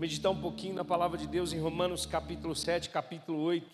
[0.00, 3.70] meditar um pouquinho na palavra de Deus em Romanos capítulo 7, capítulo 8.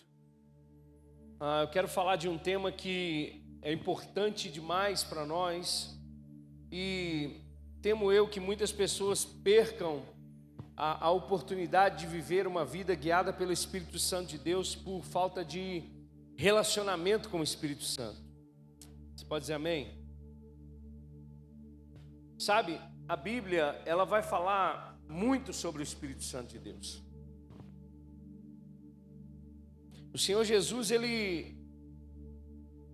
[1.39, 5.97] Ah, eu quero falar de um tema que é importante demais para nós
[6.69, 7.43] e
[7.81, 10.03] temo eu que muitas pessoas percam
[10.77, 15.45] a, a oportunidade de viver uma vida guiada pelo Espírito Santo de Deus por falta
[15.45, 15.85] de
[16.37, 18.21] relacionamento com o Espírito Santo.
[19.15, 19.97] Você pode dizer amém?
[22.37, 27.03] Sabe, a Bíblia, ela vai falar muito sobre o Espírito Santo de Deus.
[30.13, 31.57] O Senhor Jesus, ele,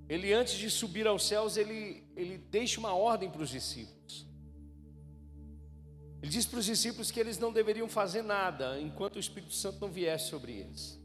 [0.08, 4.26] ele antes de subir aos céus, ele, ele deixa uma ordem para os discípulos.
[6.20, 9.80] Ele diz para os discípulos que eles não deveriam fazer nada enquanto o Espírito Santo
[9.80, 11.00] não viesse sobre eles.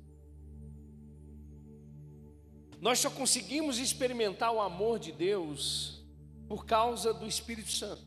[2.79, 6.03] Nós só conseguimos experimentar o amor de Deus
[6.47, 8.06] por causa do Espírito Santo.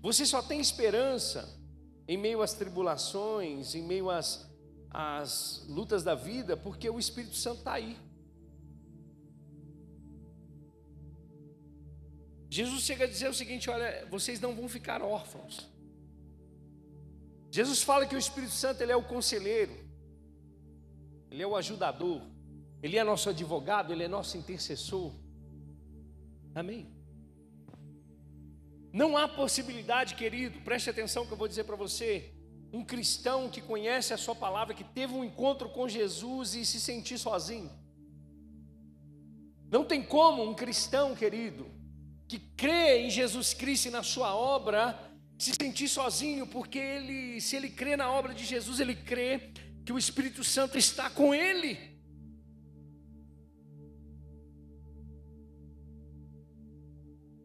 [0.00, 1.58] Você só tem esperança
[2.06, 4.48] em meio às tribulações, em meio às,
[4.90, 7.96] às lutas da vida, porque o Espírito Santo está aí.
[12.50, 15.68] Jesus chega a dizer o seguinte: olha, vocês não vão ficar órfãos.
[17.50, 19.72] Jesus fala que o Espírito Santo ele é o conselheiro,
[21.30, 22.22] ele é o ajudador,
[22.82, 25.12] ele é nosso advogado, ele é nosso intercessor.
[26.54, 26.97] Amém.
[28.92, 32.32] Não há possibilidade, querido, preste atenção que eu vou dizer para você.
[32.72, 36.80] Um cristão que conhece a Sua palavra, que teve um encontro com Jesus e se
[36.80, 37.70] sentir sozinho.
[39.70, 41.70] Não tem como um cristão, querido,
[42.26, 44.98] que crê em Jesus Cristo e na Sua obra,
[45.38, 49.52] se sentir sozinho, porque ele, se ele crê na obra de Jesus, ele crê
[49.84, 51.98] que o Espírito Santo está com ele.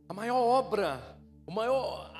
[0.10, 1.13] A maior obra
[1.46, 2.14] o maior,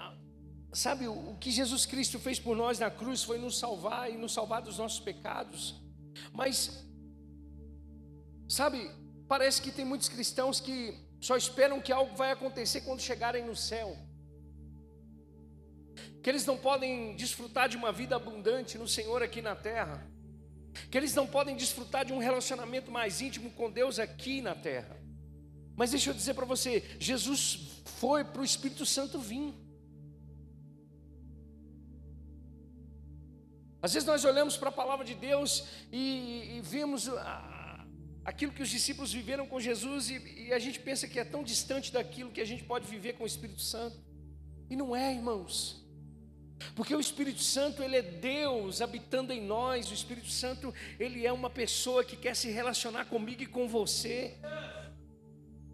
[0.74, 4.34] sabe, o que Jesus Cristo fez por nós na cruz foi nos salvar e nos
[4.34, 5.82] salvar dos nossos pecados.
[6.32, 6.86] Mas,
[8.48, 8.92] sabe,
[9.28, 13.56] parece que tem muitos cristãos que só esperam que algo vai acontecer quando chegarem no
[13.56, 13.98] céu.
[16.22, 20.10] Que eles não podem desfrutar de uma vida abundante no Senhor aqui na terra.
[20.90, 25.03] Que eles não podem desfrutar de um relacionamento mais íntimo com Deus aqui na terra.
[25.76, 29.54] Mas deixa eu dizer para você, Jesus foi para o Espírito Santo vir.
[33.82, 37.10] Às vezes nós olhamos para a palavra de Deus e, e vemos
[38.24, 41.44] aquilo que os discípulos viveram com Jesus e, e a gente pensa que é tão
[41.44, 43.98] distante daquilo que a gente pode viver com o Espírito Santo.
[44.70, 45.84] E não é, irmãos.
[46.76, 49.92] Porque o Espírito Santo, ele é Deus habitando em nós.
[49.92, 54.38] O Espírito Santo, ele é uma pessoa que quer se relacionar comigo e com você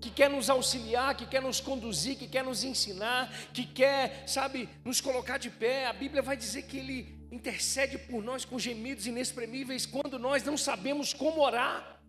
[0.02, 4.70] que quer nos auxiliar, que quer nos conduzir, que quer nos ensinar, que quer, sabe,
[4.84, 5.88] nos colocar de pé.
[5.88, 10.58] A Bíblia vai dizer que Ele intercede por nós com gemidos inexprimíveis quando nós não
[10.58, 12.00] sabemos como orar.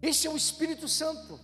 [0.00, 1.40] Esse é o Espírito Santo.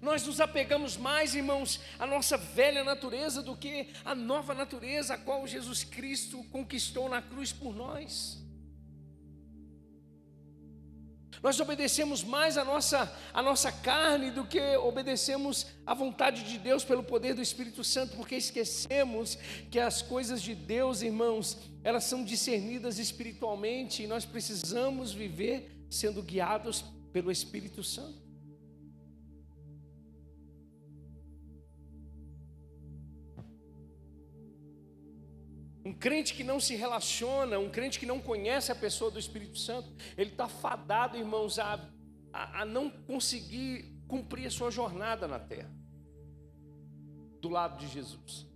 [0.00, 5.18] Nós nos apegamos mais, irmãos, à nossa velha natureza do que à nova natureza, a
[5.18, 8.42] qual Jesus Cristo conquistou na cruz por nós.
[11.42, 16.84] Nós obedecemos mais a nossa, a nossa carne do que obedecemos à vontade de Deus
[16.84, 19.36] pelo poder do Espírito Santo, porque esquecemos
[19.68, 26.22] que as coisas de Deus, irmãos, elas são discernidas espiritualmente e nós precisamos viver sendo
[26.22, 28.21] guiados pelo Espírito Santo.
[35.92, 39.58] Um crente que não se relaciona, um crente que não conhece a pessoa do Espírito
[39.58, 41.78] Santo, ele está fadado, irmãos, a,
[42.32, 45.70] a, a, não conseguir cumprir a sua jornada na terra,
[47.42, 48.46] do lado de Jesus.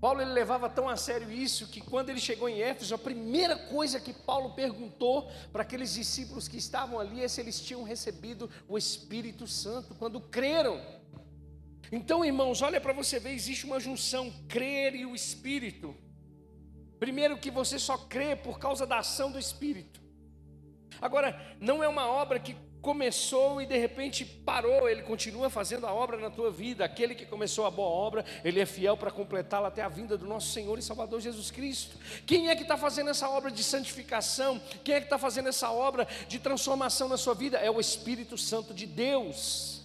[0.00, 3.56] Paulo ele levava tão a sério isso que quando ele chegou em Éfeso, a primeira
[3.56, 8.48] coisa que Paulo perguntou para aqueles discípulos que estavam ali é se eles tinham recebido
[8.68, 10.80] o Espírito Santo quando creram.
[11.92, 15.94] Então, irmãos, olha para você ver, existe uma junção, crer e o Espírito.
[16.98, 20.00] Primeiro que você só crê por causa da ação do Espírito.
[21.00, 25.92] Agora, não é uma obra que começou e de repente parou, ele continua fazendo a
[25.92, 26.84] obra na tua vida.
[26.84, 30.26] Aquele que começou a boa obra, ele é fiel para completá-la até a vinda do
[30.26, 31.96] nosso Senhor e Salvador Jesus Cristo.
[32.26, 34.60] Quem é que está fazendo essa obra de santificação?
[34.84, 37.58] Quem é que está fazendo essa obra de transformação na sua vida?
[37.58, 39.79] É o Espírito Santo de Deus.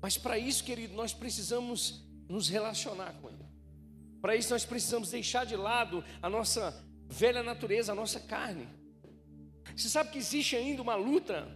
[0.00, 3.44] Mas para isso, querido, nós precisamos nos relacionar com Ele.
[4.20, 8.68] Para isso, nós precisamos deixar de lado a nossa velha natureza, a nossa carne.
[9.76, 11.48] Você sabe que existe ainda uma luta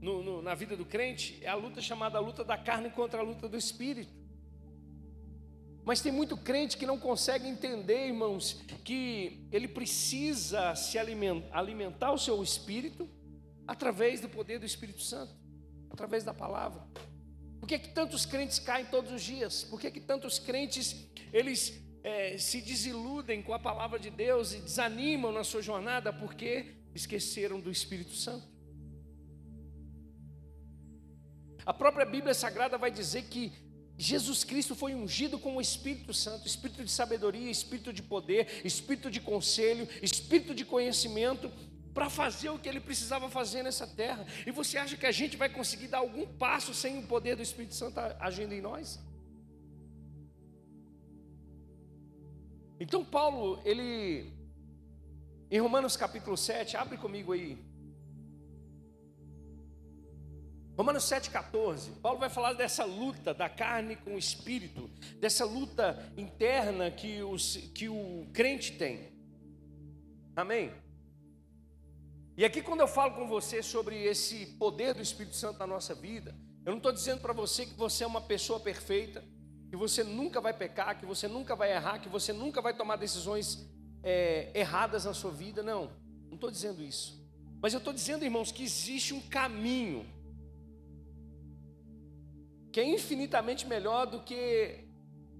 [0.00, 3.20] no, no, na vida do crente é a luta chamada a luta da carne contra
[3.20, 4.16] a luta do espírito.
[5.84, 12.12] Mas tem muito crente que não consegue entender, irmãos, que ele precisa se alimentar, alimentar
[12.12, 13.08] o seu espírito
[13.66, 15.34] através do poder do Espírito Santo,
[15.90, 16.86] através da palavra.
[17.60, 19.64] Por que, que tantos crentes caem todos os dias?
[19.64, 24.58] Por que, que tantos crentes eles é, se desiludem com a palavra de Deus e
[24.58, 28.46] desanimam na sua jornada porque esqueceram do Espírito Santo?
[31.66, 33.52] A própria Bíblia Sagrada vai dizer que
[33.98, 39.10] Jesus Cristo foi ungido com o Espírito Santo, espírito de sabedoria, espírito de poder, espírito
[39.10, 41.50] de conselho, espírito de conhecimento,
[41.98, 44.24] para fazer o que ele precisava fazer nessa terra.
[44.46, 47.42] E você acha que a gente vai conseguir dar algum passo sem o poder do
[47.42, 49.00] Espírito Santo agindo em nós?
[52.78, 54.32] Então Paulo, ele
[55.50, 57.58] em Romanos capítulo 7, abre comigo aí.
[60.76, 66.92] Romanos 7,14, Paulo vai falar dessa luta da carne com o espírito, dessa luta interna
[66.92, 69.12] que, os, que o crente tem.
[70.36, 70.72] Amém?
[72.38, 75.92] E aqui, quando eu falo com você sobre esse poder do Espírito Santo na nossa
[75.92, 76.32] vida,
[76.64, 79.24] eu não estou dizendo para você que você é uma pessoa perfeita,
[79.68, 82.94] que você nunca vai pecar, que você nunca vai errar, que você nunca vai tomar
[82.94, 83.68] decisões
[84.04, 85.90] é, erradas na sua vida, não,
[86.28, 87.20] não estou dizendo isso.
[87.60, 90.06] Mas eu estou dizendo, irmãos, que existe um caminho
[92.70, 94.86] que é infinitamente melhor do que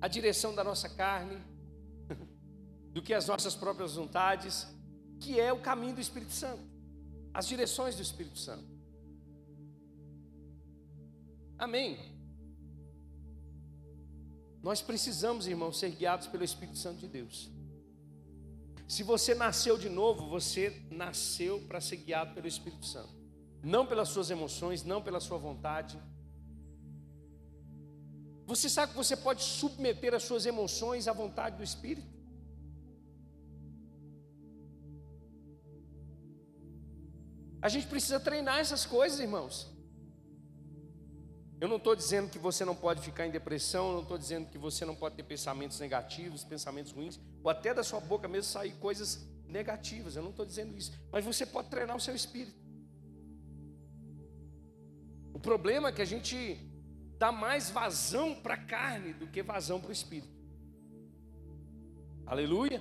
[0.00, 1.40] a direção da nossa carne,
[2.90, 4.66] do que as nossas próprias vontades,
[5.20, 6.67] que é o caminho do Espírito Santo
[7.38, 8.66] as direções do Espírito Santo.
[11.56, 11.96] Amém.
[14.60, 17.48] Nós precisamos, irmãos, ser guiados pelo Espírito Santo de Deus.
[18.88, 23.14] Se você nasceu de novo, você nasceu para ser guiado pelo Espírito Santo,
[23.62, 25.96] não pelas suas emoções, não pela sua vontade.
[28.46, 32.17] Você sabe que você pode submeter as suas emoções à vontade do Espírito?
[37.60, 39.74] A gente precisa treinar essas coisas, irmãos.
[41.60, 44.48] Eu não estou dizendo que você não pode ficar em depressão, eu não estou dizendo
[44.48, 48.44] que você não pode ter pensamentos negativos, pensamentos ruins, ou até da sua boca mesmo
[48.44, 50.14] sair coisas negativas.
[50.14, 50.92] Eu não estou dizendo isso.
[51.10, 52.56] Mas você pode treinar o seu espírito.
[55.32, 56.36] O problema é que a gente
[57.18, 60.38] dá mais vazão para a carne do que vazão para o espírito.
[62.24, 62.80] Aleluia.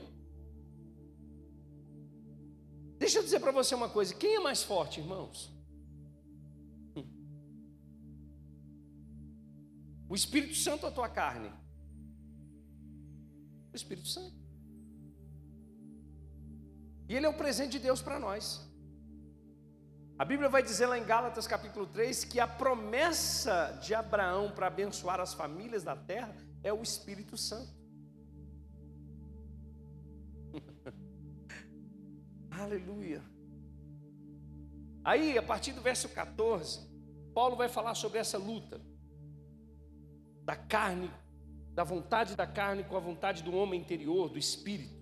[2.97, 5.51] Deixa eu dizer para você uma coisa: quem é mais forte, irmãos?
[6.95, 7.07] Hum.
[10.09, 11.51] O Espírito Santo ou a tua carne?
[13.71, 14.35] O Espírito Santo.
[17.07, 18.67] E ele é o presente de Deus para nós.
[20.19, 24.65] A Bíblia vai dizer lá em Gálatas capítulo 3 que a promessa de Abraão para
[24.65, 27.76] abençoar as famílias da terra é o Espírito Santo.
[32.59, 33.23] Aleluia.
[35.03, 36.87] Aí, a partir do verso 14,
[37.33, 38.81] Paulo vai falar sobre essa luta
[40.43, 41.11] da carne,
[41.73, 44.97] da vontade da carne com a vontade do homem interior, do espírito.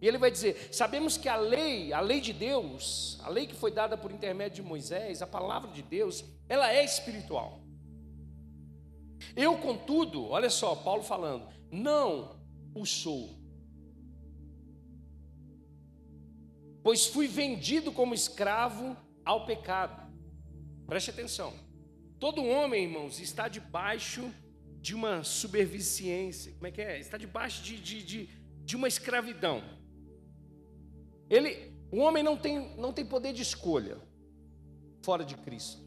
[0.00, 3.54] E ele vai dizer: sabemos que a lei, a lei de Deus, a lei que
[3.54, 7.60] foi dada por intermédio de Moisés, a palavra de Deus, ela é espiritual.
[9.36, 12.40] Eu, contudo, olha só, Paulo falando, não
[12.74, 13.39] o sou,
[16.82, 20.10] pois fui vendido como escravo ao pecado.
[20.86, 21.52] Preste atenção.
[22.18, 24.30] Todo homem, irmãos, está debaixo
[24.80, 26.52] de uma superviciência.
[26.52, 26.98] Como é que é?
[26.98, 28.26] Está debaixo de, de, de,
[28.64, 29.62] de uma escravidão.
[31.28, 33.98] Ele, o homem não tem, não tem poder de escolha
[35.02, 35.80] fora de Cristo.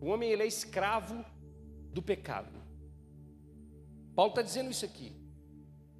[0.00, 1.24] O homem ele é escravo
[1.92, 2.60] do pecado.
[4.14, 5.15] Paulo está dizendo isso aqui.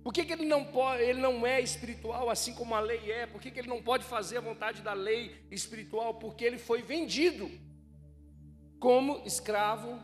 [0.07, 3.27] Por que, que ele, não pode, ele não é espiritual assim como a lei é?
[3.27, 6.15] Por que, que ele não pode fazer a vontade da lei espiritual?
[6.15, 7.51] Porque ele foi vendido
[8.79, 9.99] como escravo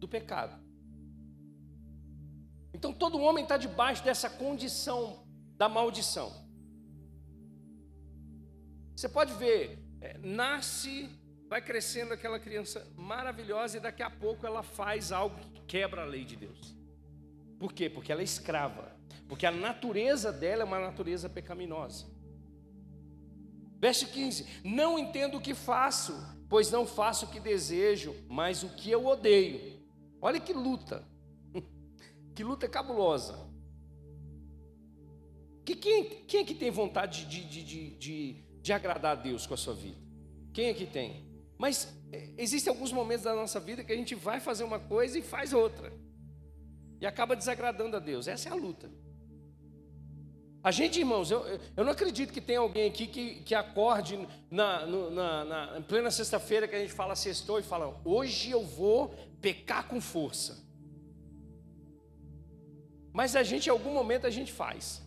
[0.00, 0.60] do pecado.
[2.74, 5.24] Então todo homem está debaixo dessa condição
[5.56, 6.32] da maldição.
[8.96, 11.08] Você pode ver, é, nasce,
[11.48, 16.06] vai crescendo aquela criança maravilhosa e daqui a pouco ela faz algo que quebra a
[16.06, 16.76] lei de Deus.
[17.56, 17.88] Por quê?
[17.88, 18.97] Porque ela é escrava
[19.28, 22.06] porque a natureza dela é uma natureza pecaminosa.
[23.78, 26.14] Verso 15: Não entendo o que faço,
[26.48, 29.78] pois não faço o que desejo, mas o que eu odeio.
[30.20, 31.06] Olha que luta,
[32.34, 33.46] que luta cabulosa.
[35.64, 39.52] Que, quem, quem é que tem vontade de, de, de, de, agradar a Deus com
[39.52, 39.98] a sua vida?
[40.54, 41.28] Quem é que tem?
[41.58, 45.18] Mas é, existem alguns momentos da nossa vida que a gente vai fazer uma coisa
[45.18, 45.92] e faz outra.
[46.98, 48.26] E acaba desagradando a Deus.
[48.26, 48.90] Essa é a luta.
[50.62, 51.44] A gente, irmãos, eu,
[51.76, 54.18] eu não acredito que tenha alguém aqui que, que acorde
[54.50, 59.14] na, na, na, plena sexta-feira que a gente fala sextou e fala, hoje eu vou
[59.40, 60.66] pecar com força.
[63.12, 65.02] Mas a gente, em algum momento, a gente faz.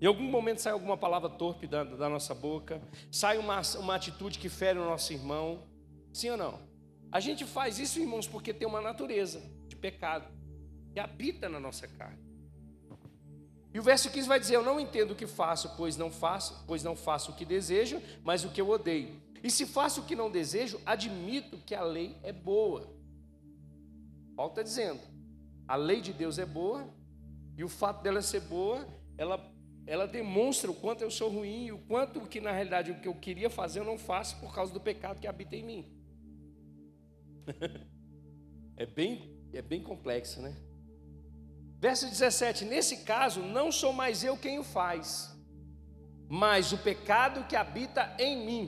[0.00, 4.38] Em algum momento sai alguma palavra torpe da, da nossa boca, sai uma, uma atitude
[4.38, 5.62] que fere o nosso irmão.
[6.12, 6.60] Sim ou não?
[7.10, 10.28] A gente faz isso, irmãos, porque tem uma natureza de pecado
[10.92, 12.25] que habita na nossa carne.
[13.76, 16.64] E o verso 15 vai dizer: Eu não entendo o que faço, pois não faço,
[16.66, 19.20] pois não faço o que desejo, mas o que eu odeio.
[19.44, 22.90] E se faço o que não desejo, admito que a lei é boa.
[24.34, 24.98] Paulo está dizendo:
[25.68, 26.88] a lei de Deus é boa,
[27.54, 29.38] e o fato dela ser boa, ela
[29.86, 33.06] ela demonstra o quanto eu sou ruim e o quanto que na realidade o que
[33.06, 35.84] eu queria fazer eu não faço por causa do pecado que habita em mim.
[38.74, 40.56] é bem é bem complexo, né?
[41.86, 45.32] Verso 17: Nesse caso, não sou mais eu quem o faz,
[46.28, 48.64] mas o pecado que habita em mim.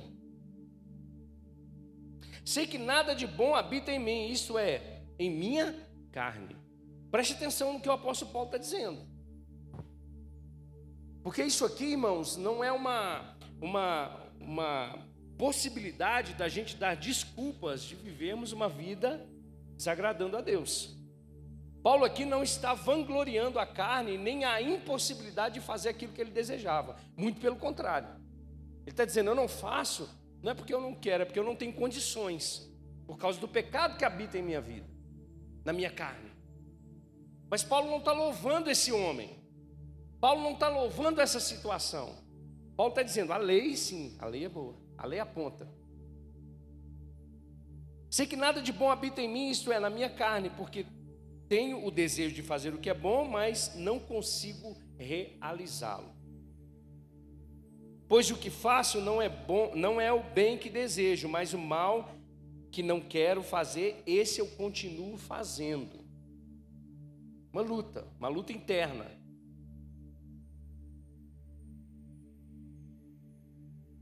[2.45, 5.75] Sei que nada de bom habita em mim, isto é, em minha
[6.13, 6.57] carne.
[7.11, 9.05] Preste atenção no que o apóstolo Paulo está dizendo.
[11.21, 17.97] Porque isso aqui, irmãos, não é uma, uma, uma possibilidade da gente dar desculpas de
[17.97, 19.29] vivermos uma vida
[19.77, 20.98] desagradando a Deus.
[21.88, 26.30] Paulo aqui não está vangloriando a carne, nem a impossibilidade de fazer aquilo que ele
[26.30, 26.97] desejava.
[27.16, 28.11] Muito pelo contrário.
[28.83, 30.07] Ele está dizendo: Eu não faço,
[30.42, 32.71] não é porque eu não quero, é porque eu não tenho condições,
[33.07, 34.87] por causa do pecado que habita em minha vida,
[35.64, 36.30] na minha carne.
[37.49, 39.42] Mas Paulo não está louvando esse homem.
[40.21, 42.14] Paulo não está louvando essa situação.
[42.76, 45.66] Paulo está dizendo: a lei, sim, a lei é boa, a lei aponta.
[48.11, 50.85] Sei que nada de bom habita em mim, isto é, na minha carne, porque
[51.49, 56.12] tenho o desejo de fazer o que é bom, mas não consigo realizá-lo.
[58.07, 61.59] Pois o que faço não é bom, não é o bem que desejo, mas o
[61.59, 62.14] mal
[62.71, 66.05] que não quero fazer, esse eu continuo fazendo.
[67.52, 69.07] Uma luta, uma luta interna.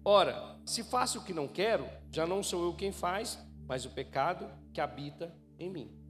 [0.05, 3.91] Ora, se faço o que não quero, já não sou eu quem faz, mas o
[3.91, 6.06] pecado que habita em mim.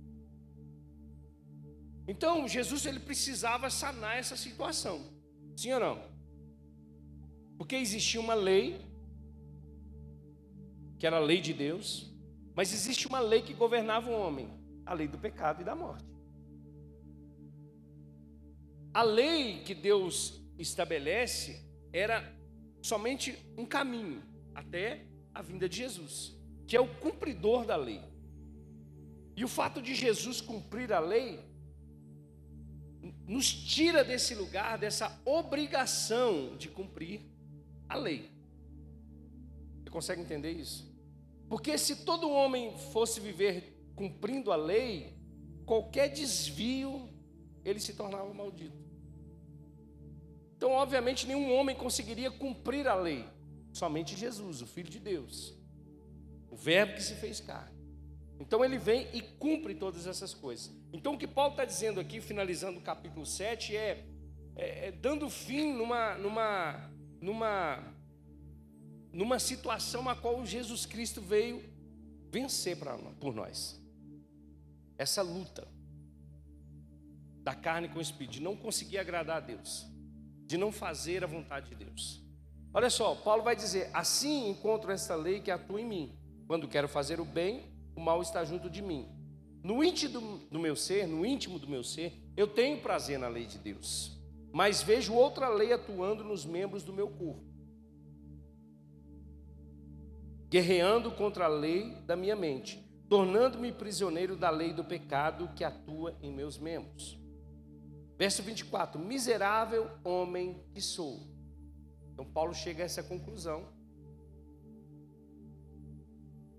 [2.09, 5.05] Então, Jesus ele precisava sanar essa situação.
[5.57, 6.03] Sim ou não?
[7.59, 8.81] Porque existia uma lei
[10.99, 12.13] que era a lei de Deus,
[12.55, 14.49] mas existe uma lei que governava o homem,
[14.85, 16.07] a lei do pecado e da morte.
[18.95, 22.25] A lei que Deus estabelece era
[22.81, 24.23] somente um caminho
[24.55, 26.35] até a vinda de Jesus,
[26.67, 28.01] que é o cumpridor da lei.
[29.37, 31.41] E o fato de Jesus cumprir a lei
[33.27, 37.21] nos tira desse lugar, dessa obrigação de cumprir
[37.89, 38.31] a lei.
[39.83, 40.95] Você consegue entender isso?
[41.49, 45.17] Porque se todo homem fosse viver cumprindo a lei,
[45.65, 47.09] qualquer desvio
[47.65, 48.87] ele se tornava maldito.
[50.57, 53.25] Então, obviamente, nenhum homem conseguiria cumprir a lei,
[53.73, 55.55] somente Jesus, o Filho de Deus,
[56.51, 57.76] o Verbo que se fez carne.
[58.39, 60.73] Então, ele vem e cumpre todas essas coisas.
[60.93, 64.07] Então, o que Paulo está dizendo aqui, finalizando o capítulo 7, é,
[64.55, 66.91] é, é dando fim numa, numa,
[67.21, 67.95] numa,
[69.13, 71.63] numa situação a qual Jesus Cristo veio
[72.31, 73.83] vencer pra, por nós.
[74.99, 75.67] Essa luta
[77.43, 79.87] da carne com o espírito, de não conseguir agradar a Deus
[80.47, 82.23] de não fazer a vontade de Deus.
[82.73, 86.19] Olha só, Paulo vai dizer: Assim encontro esta lei que atua em mim.
[86.47, 89.09] Quando quero fazer o bem, o mal está junto de mim.
[89.63, 93.47] No íntimo do, meu ser, no íntimo do meu ser, eu tenho prazer na lei
[93.47, 94.17] de Deus,
[94.53, 97.43] mas vejo outra lei atuando nos membros do meu corpo,
[100.49, 106.17] guerreando contra a lei da minha mente, tornando-me prisioneiro da lei do pecado que atua
[106.23, 107.19] em meus membros.
[108.17, 111.27] Verso 24: Miserável homem que sou.
[112.13, 113.67] Então, Paulo chega a essa conclusão.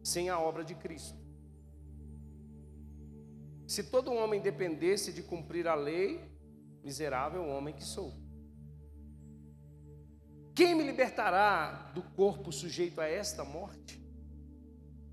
[0.04, 1.27] Sem a obra de Cristo.
[3.68, 6.22] Se todo homem dependesse de cumprir a lei,
[6.82, 8.14] miserável homem que sou.
[10.56, 14.02] Quem me libertará do corpo sujeito a esta morte?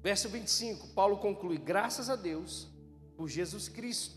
[0.00, 2.73] Verso 25, Paulo conclui: graças a Deus
[3.16, 4.16] por Jesus Cristo,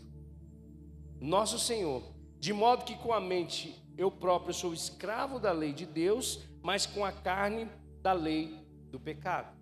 [1.20, 2.02] nosso Senhor
[2.38, 6.86] de modo que com a mente eu próprio sou escravo da lei de Deus, mas
[6.86, 7.68] com a carne
[8.00, 9.56] da lei do pecado.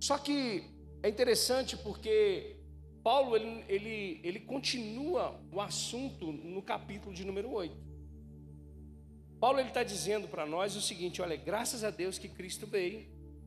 [0.00, 0.64] Só que
[1.02, 2.55] é interessante porque
[3.06, 7.72] Paulo ele, ele, ele continua o assunto no capítulo de número 8.
[9.38, 13.06] Paulo está dizendo para nós o seguinte: olha, graças a Deus que Cristo veio,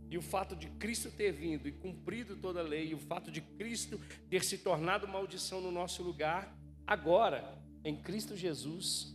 [0.09, 3.29] e o fato de Cristo ter vindo e cumprido toda a lei, e o fato
[3.29, 3.99] de Cristo
[4.29, 9.13] ter se tornado maldição no nosso lugar, agora, em Cristo Jesus,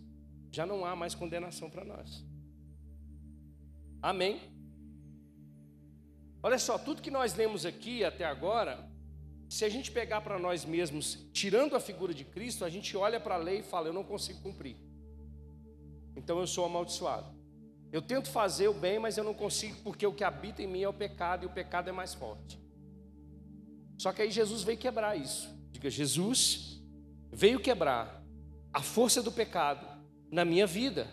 [0.53, 2.23] já não há mais condenação para nós.
[4.03, 4.43] Amém?
[6.43, 8.93] Olha só, tudo que nós lemos aqui até agora,
[9.49, 13.21] se a gente pegar para nós mesmos, tirando a figura de Cristo, a gente olha
[13.21, 14.77] para a lei e fala: eu não consigo cumprir.
[16.17, 17.35] Então eu sou amaldiçoado.
[17.93, 20.83] Eu tento fazer o bem, mas eu não consigo, porque o que habita em mim
[20.83, 22.59] é o pecado e o pecado é mais forte.
[23.99, 25.49] Só que aí Jesus veio quebrar isso.
[25.71, 26.83] Diga, Jesus
[27.33, 28.23] veio quebrar
[28.73, 29.87] a força do pecado
[30.31, 31.09] na minha vida.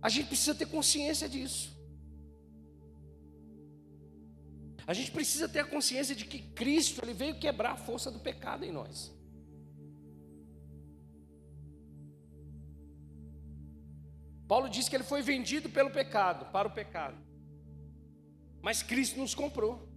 [0.00, 1.78] A gente precisa ter consciência disso.
[4.86, 8.18] A gente precisa ter a consciência de que Cristo ele veio quebrar a força do
[8.18, 9.14] pecado em nós.
[14.48, 17.16] Paulo diz que ele foi vendido pelo pecado, para o pecado.
[18.60, 19.88] Mas Cristo nos comprou.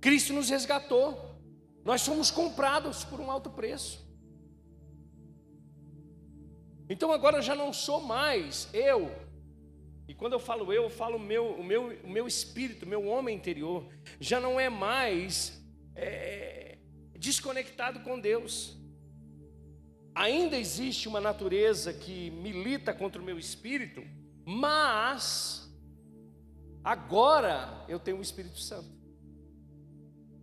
[0.00, 1.32] Cristo nos resgatou.
[1.84, 4.06] Nós fomos comprados por um alto preço.
[6.88, 9.10] Então agora já não sou mais eu.
[10.12, 13.34] E quando eu falo eu, eu falo meu, o meu, o meu espírito, meu homem
[13.34, 13.88] interior,
[14.20, 15.58] já não é mais
[15.96, 16.76] é,
[17.18, 18.76] desconectado com Deus.
[20.14, 24.04] Ainda existe uma natureza que milita contra o meu espírito,
[24.44, 25.66] mas
[26.84, 28.92] agora eu tenho o Espírito Santo.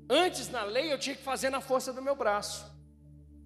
[0.09, 2.65] Antes na lei eu tinha que fazer na força do meu braço.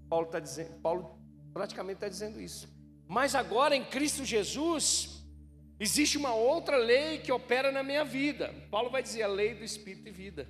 [0.07, 1.19] Paulo está dizendo, Paulo
[1.53, 2.73] praticamente está dizendo isso.
[3.09, 5.21] Mas agora em Cristo Jesus
[5.83, 8.53] existe uma outra lei que opera na minha vida.
[8.71, 10.47] Paulo vai dizer a lei do Espírito e vida.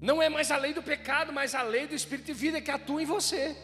[0.00, 2.70] Não é mais a lei do pecado, mas a lei do Espírito e vida que
[2.70, 3.56] atua em você.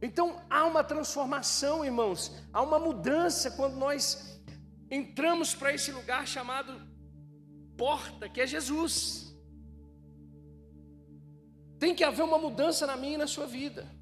[0.00, 4.40] Então há uma transformação, irmãos, há uma mudança quando nós
[4.90, 6.72] entramos para esse lugar chamado
[7.76, 9.36] porta, que é Jesus.
[11.78, 13.95] Tem que haver uma mudança na minha e na sua vida.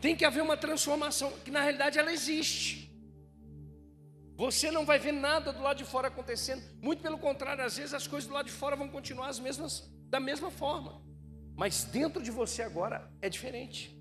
[0.00, 2.90] Tem que haver uma transformação, que na realidade ela existe.
[4.36, 6.62] Você não vai ver nada do lado de fora acontecendo.
[6.80, 9.92] Muito pelo contrário, às vezes as coisas do lado de fora vão continuar as mesmas,
[10.08, 11.02] da mesma forma.
[11.54, 13.94] Mas dentro de você agora é diferente.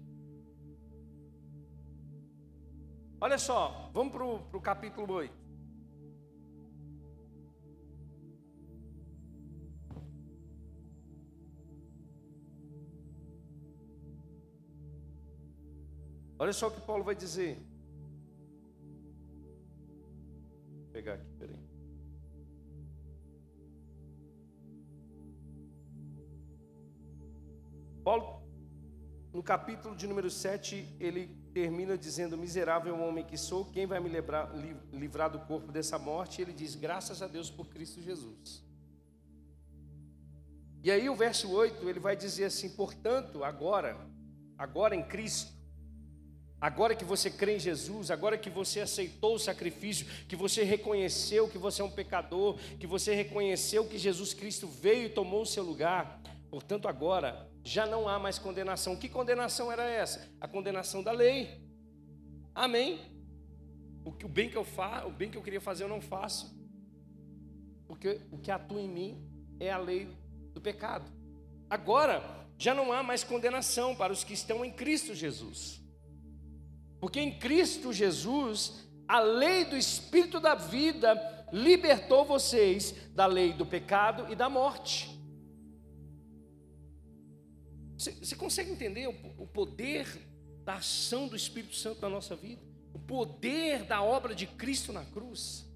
[3.20, 5.39] Olha só, vamos para o capítulo 8.
[16.42, 17.62] Olha só o que Paulo vai dizer.
[20.72, 21.60] Vou pegar aqui, peraí.
[28.02, 28.42] Paulo,
[29.34, 34.08] no capítulo de número 7, ele termina dizendo: Miserável homem que sou, quem vai me
[34.08, 34.50] livrar,
[34.94, 36.40] livrar do corpo dessa morte?
[36.40, 38.64] E ele diz: Graças a Deus por Cristo Jesus.
[40.82, 43.98] E aí o verso 8 ele vai dizer assim: Portanto, agora,
[44.58, 45.59] agora em Cristo,
[46.60, 51.48] agora que você crê em Jesus, agora que você aceitou o sacrifício, que você reconheceu
[51.48, 55.46] que você é um pecador, que você reconheceu que Jesus Cristo veio e tomou o
[55.46, 58.96] seu lugar, portanto, agora já não há mais condenação.
[58.96, 60.30] Que condenação era essa?
[60.40, 61.62] A condenação da lei.
[62.54, 63.00] Amém.
[64.04, 66.02] O, que, o bem que eu faço, o bem que eu queria fazer eu não
[66.02, 66.58] faço.
[67.88, 70.08] Porque o que atua em mim é a lei
[70.54, 71.12] do pecado.
[71.70, 72.24] Agora,
[72.58, 75.82] já não há mais condenação para os que estão em Cristo Jesus.
[77.00, 81.16] Porque em Cristo Jesus, a lei do Espírito da vida
[81.52, 85.10] libertou vocês da lei do pecado e da morte.
[87.98, 90.08] Você, você consegue entender o, o poder
[90.64, 92.62] da ação do Espírito Santo na nossa vida?
[92.94, 95.68] O poder da obra de Cristo na cruz?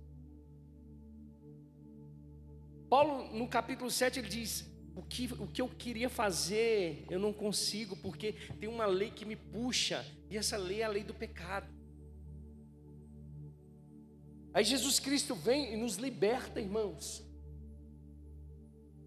[2.90, 7.34] Paulo, no capítulo 7, ele diz: o que, o que eu queria fazer, eu não
[7.34, 11.14] consigo, porque tem uma lei que me puxa, e essa lei é a lei do
[11.14, 11.68] pecado.
[14.54, 17.26] Aí Jesus Cristo vem e nos liberta, irmãos.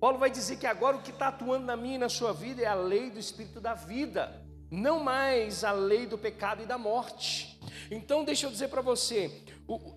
[0.00, 2.62] Paulo vai dizer que agora o que está atuando na minha e na sua vida
[2.62, 6.76] é a lei do Espírito da vida, não mais a lei do pecado e da
[6.76, 7.58] morte.
[7.90, 9.30] Então, deixa eu dizer para você: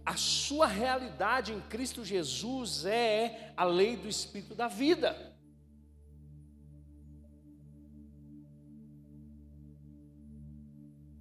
[0.06, 5.29] a sua realidade em Cristo Jesus é a lei do Espírito da vida.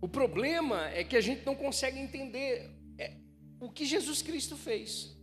[0.00, 3.14] O problema é que a gente não consegue entender é,
[3.60, 5.16] o que Jesus Cristo fez.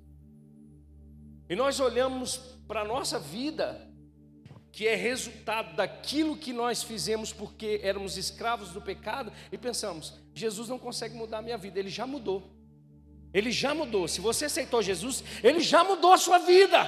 [1.50, 3.90] E nós olhamos para a nossa vida,
[4.72, 10.68] que é resultado daquilo que nós fizemos porque éramos escravos do pecado, e pensamos: Jesus
[10.68, 12.52] não consegue mudar a minha vida, ele já mudou.
[13.34, 14.08] Ele já mudou.
[14.08, 16.88] Se você aceitou Jesus, ele já mudou a sua vida.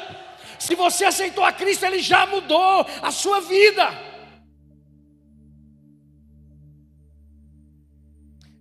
[0.58, 3.90] Se você aceitou a Cristo, ele já mudou a sua vida.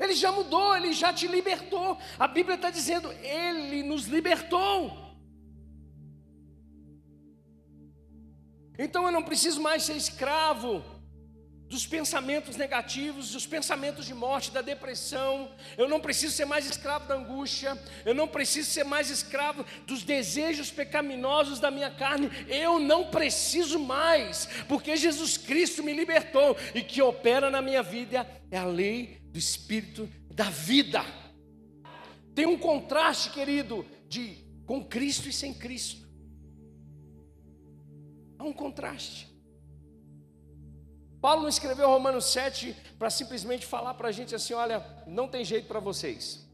[0.06, 1.98] Ele já mudou, ele já te libertou.
[2.18, 5.04] A Bíblia está dizendo, ele nos libertou.
[8.78, 10.84] Então eu não preciso mais ser escravo
[11.68, 15.50] dos pensamentos negativos, dos pensamentos de morte, da depressão.
[15.76, 17.76] Eu não preciso ser mais escravo da angústia.
[18.04, 22.30] Eu não preciso ser mais escravo dos desejos pecaminosos da minha carne.
[22.46, 28.24] Eu não preciso mais, porque Jesus Cristo me libertou e que opera na minha vida
[28.50, 31.04] é a lei do Espírito da vida.
[32.34, 36.08] Tem um contraste, querido, de com Cristo e sem Cristo.
[38.38, 39.28] Há um contraste.
[41.20, 45.44] Paulo não escreveu Romanos 7 para simplesmente falar para a gente assim: olha, não tem
[45.44, 46.48] jeito para vocês.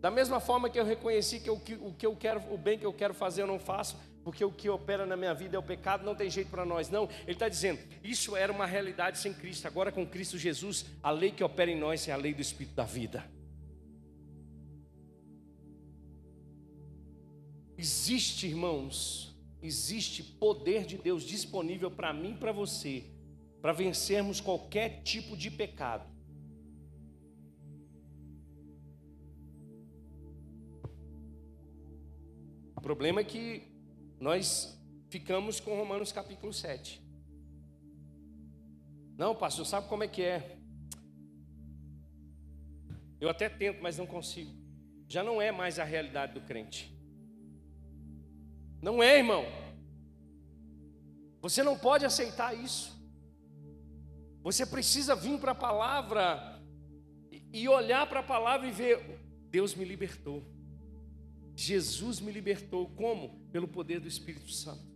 [0.00, 2.76] Da mesma forma que eu reconheci que o, que o que eu quero, o bem
[2.76, 5.58] que eu quero fazer eu não faço, porque o que opera na minha vida é
[5.58, 6.88] o pecado, não tem jeito para nós.
[6.90, 11.10] Não, ele está dizendo, isso era uma realidade sem Cristo, agora com Cristo Jesus, a
[11.10, 13.24] lei que opera em nós é a lei do Espírito da vida.
[17.76, 23.04] Existe, irmãos, existe poder de Deus disponível para mim e para você
[23.60, 26.08] para vencermos qualquer tipo de pecado.
[32.76, 33.69] O problema é que
[34.20, 34.78] nós
[35.08, 37.02] ficamos com Romanos capítulo 7.
[39.16, 40.58] Não, pastor, sabe como é que é?
[43.20, 44.54] Eu até tento, mas não consigo.
[45.08, 46.94] Já não é mais a realidade do crente.
[48.80, 49.44] Não é, irmão.
[51.40, 52.98] Você não pode aceitar isso.
[54.42, 56.62] Você precisa vir para a palavra
[57.52, 60.42] e olhar para a palavra e ver: Deus me libertou.
[61.60, 62.88] Jesus me libertou.
[62.96, 63.38] Como?
[63.52, 64.88] Pelo poder do Espírito Santo.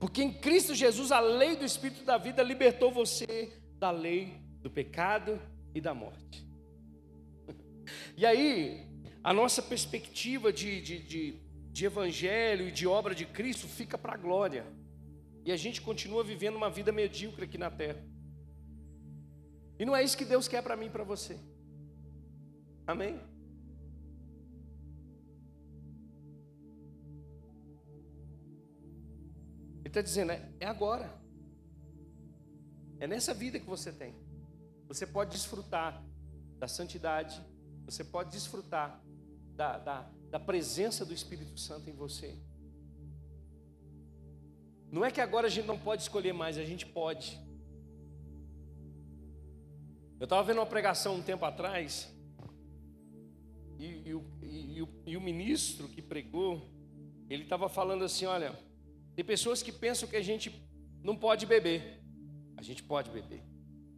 [0.00, 4.68] Porque em Cristo Jesus, a lei do Espírito da vida libertou você da lei do
[4.68, 5.40] pecado
[5.72, 6.44] e da morte.
[8.16, 8.84] E aí,
[9.22, 14.14] a nossa perspectiva de, de, de, de evangelho e de obra de Cristo fica para
[14.14, 14.66] a glória.
[15.44, 18.04] E a gente continua vivendo uma vida medíocre aqui na terra.
[19.78, 21.38] E não é isso que Deus quer para mim e para você.
[22.84, 23.35] Amém?
[29.86, 31.08] Ele está dizendo, é, é agora.
[32.98, 34.16] É nessa vida que você tem.
[34.88, 36.04] Você pode desfrutar
[36.58, 37.40] da santidade,
[37.84, 39.00] você pode desfrutar
[39.54, 42.36] da, da, da presença do Espírito Santo em você.
[44.90, 47.40] Não é que agora a gente não pode escolher mais, a gente pode.
[50.18, 52.12] Eu estava vendo uma pregação um tempo atrás,
[53.78, 56.68] e, e, e, e o ministro que pregou,
[57.30, 58.65] ele estava falando assim: olha,
[59.16, 60.54] tem pessoas que pensam que a gente
[61.02, 62.02] não pode beber,
[62.54, 63.42] a gente pode beber.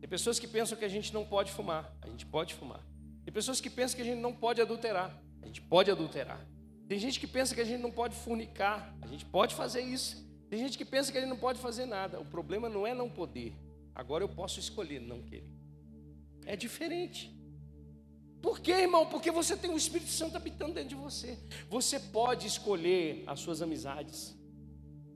[0.00, 2.86] Tem pessoas que pensam que a gente não pode fumar, a gente pode fumar.
[3.24, 6.40] Tem pessoas que pensam que a gente não pode adulterar, a gente pode adulterar.
[6.86, 10.24] Tem gente que pensa que a gente não pode fornicar, a gente pode fazer isso.
[10.48, 12.20] Tem gente que pensa que ele não pode fazer nada.
[12.20, 13.52] O problema não é não poder.
[13.94, 15.52] Agora eu posso escolher não querer.
[16.46, 17.36] É diferente.
[18.40, 19.04] Por quê, irmão?
[19.04, 21.36] Porque você tem o Espírito Santo habitando dentro de você.
[21.68, 24.37] Você pode escolher as suas amizades.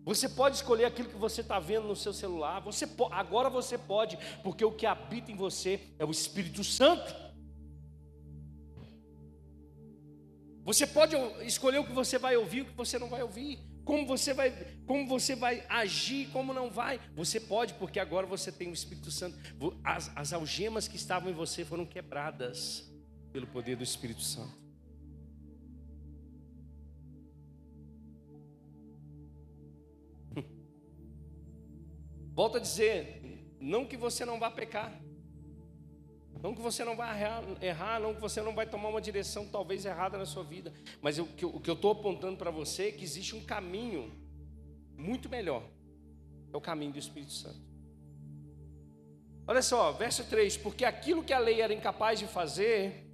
[0.05, 2.61] Você pode escolher aquilo que você está vendo no seu celular.
[2.61, 7.15] Você agora você pode, porque o que habita em você é o Espírito Santo.
[10.65, 14.07] Você pode escolher o que você vai ouvir, o que você não vai ouvir como
[14.07, 14.51] você vai,
[14.87, 17.01] como você vai agir, como não vai.
[17.15, 19.37] Você pode, porque agora você tem o Espírito Santo.
[19.83, 22.91] As, as algemas que estavam em você foram quebradas
[23.33, 24.62] pelo poder do Espírito Santo.
[32.35, 33.23] Volto a dizer,
[33.61, 35.01] não que você não vá pecar.
[36.43, 37.23] Não que você não vai
[37.61, 41.17] errar, não que você não vai tomar uma direção talvez errada na sua vida, mas
[41.17, 44.13] o que eu estou apontando para você é que existe um caminho
[44.97, 45.63] muito melhor,
[46.53, 47.61] é o caminho do Espírito Santo.
[49.47, 53.09] Olha só, verso 3: Porque aquilo que a lei era incapaz de fazer,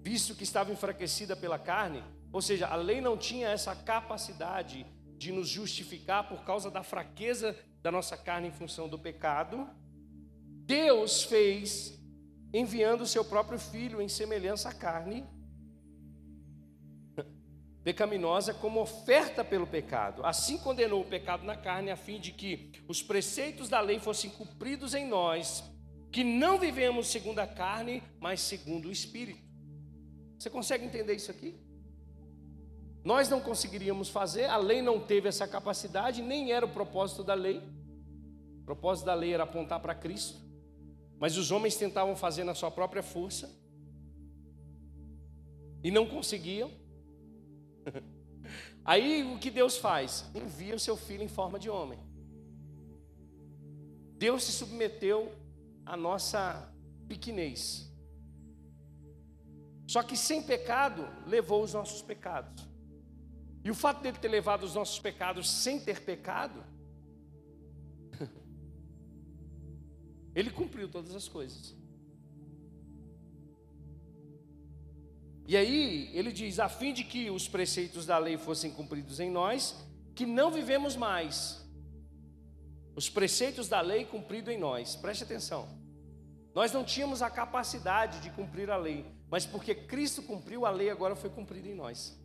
[0.00, 4.86] visto que estava enfraquecida pela carne, ou seja, a lei não tinha essa capacidade
[5.18, 9.68] de nos justificar por causa da fraqueza da nossa carne em função do pecado
[10.70, 12.00] Deus fez
[12.54, 15.26] enviando o seu próprio filho em semelhança à carne
[17.82, 20.24] pecaminosa como oferta pelo pecado.
[20.24, 24.30] Assim condenou o pecado na carne a fim de que os preceitos da lei fossem
[24.30, 25.64] cumpridos em nós,
[26.12, 29.42] que não vivemos segundo a carne, mas segundo o espírito.
[30.38, 31.58] Você consegue entender isso aqui?
[33.02, 37.34] Nós não conseguiríamos fazer, a lei não teve essa capacidade, nem era o propósito da
[37.34, 37.62] lei.
[38.60, 40.38] O propósito da lei era apontar para Cristo,
[41.18, 43.50] mas os homens tentavam fazer na sua própria força
[45.82, 46.70] e não conseguiam.
[48.84, 50.30] Aí o que Deus faz?
[50.34, 51.98] Envia o seu filho em forma de homem.
[54.18, 55.32] Deus se submeteu
[55.86, 56.70] à nossa
[57.08, 57.90] pequenez.
[59.86, 62.69] Só que sem pecado, levou os nossos pecados.
[63.64, 66.64] E o fato dele ter levado os nossos pecados sem ter pecado,
[70.34, 71.76] ele cumpriu todas as coisas.
[75.46, 79.30] E aí ele diz: a fim de que os preceitos da lei fossem cumpridos em
[79.30, 79.76] nós,
[80.14, 81.60] que não vivemos mais.
[82.94, 84.94] Os preceitos da lei cumpridos em nós.
[84.94, 85.68] Preste atenção.
[86.54, 90.90] Nós não tínhamos a capacidade de cumprir a lei, mas porque Cristo cumpriu a lei,
[90.90, 92.19] agora foi cumprida em nós.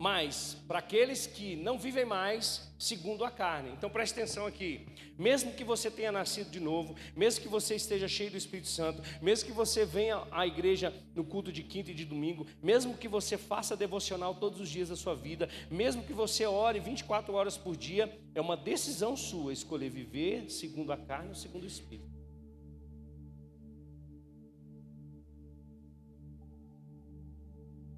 [0.00, 3.70] Mas para aqueles que não vivem mais segundo a carne.
[3.76, 4.86] Então preste atenção aqui.
[5.18, 9.02] Mesmo que você tenha nascido de novo, mesmo que você esteja cheio do Espírito Santo,
[9.20, 13.08] mesmo que você venha à igreja no culto de quinta e de domingo, mesmo que
[13.08, 17.58] você faça devocional todos os dias da sua vida, mesmo que você ore 24 horas
[17.58, 22.19] por dia, é uma decisão sua escolher viver segundo a carne ou segundo o Espírito.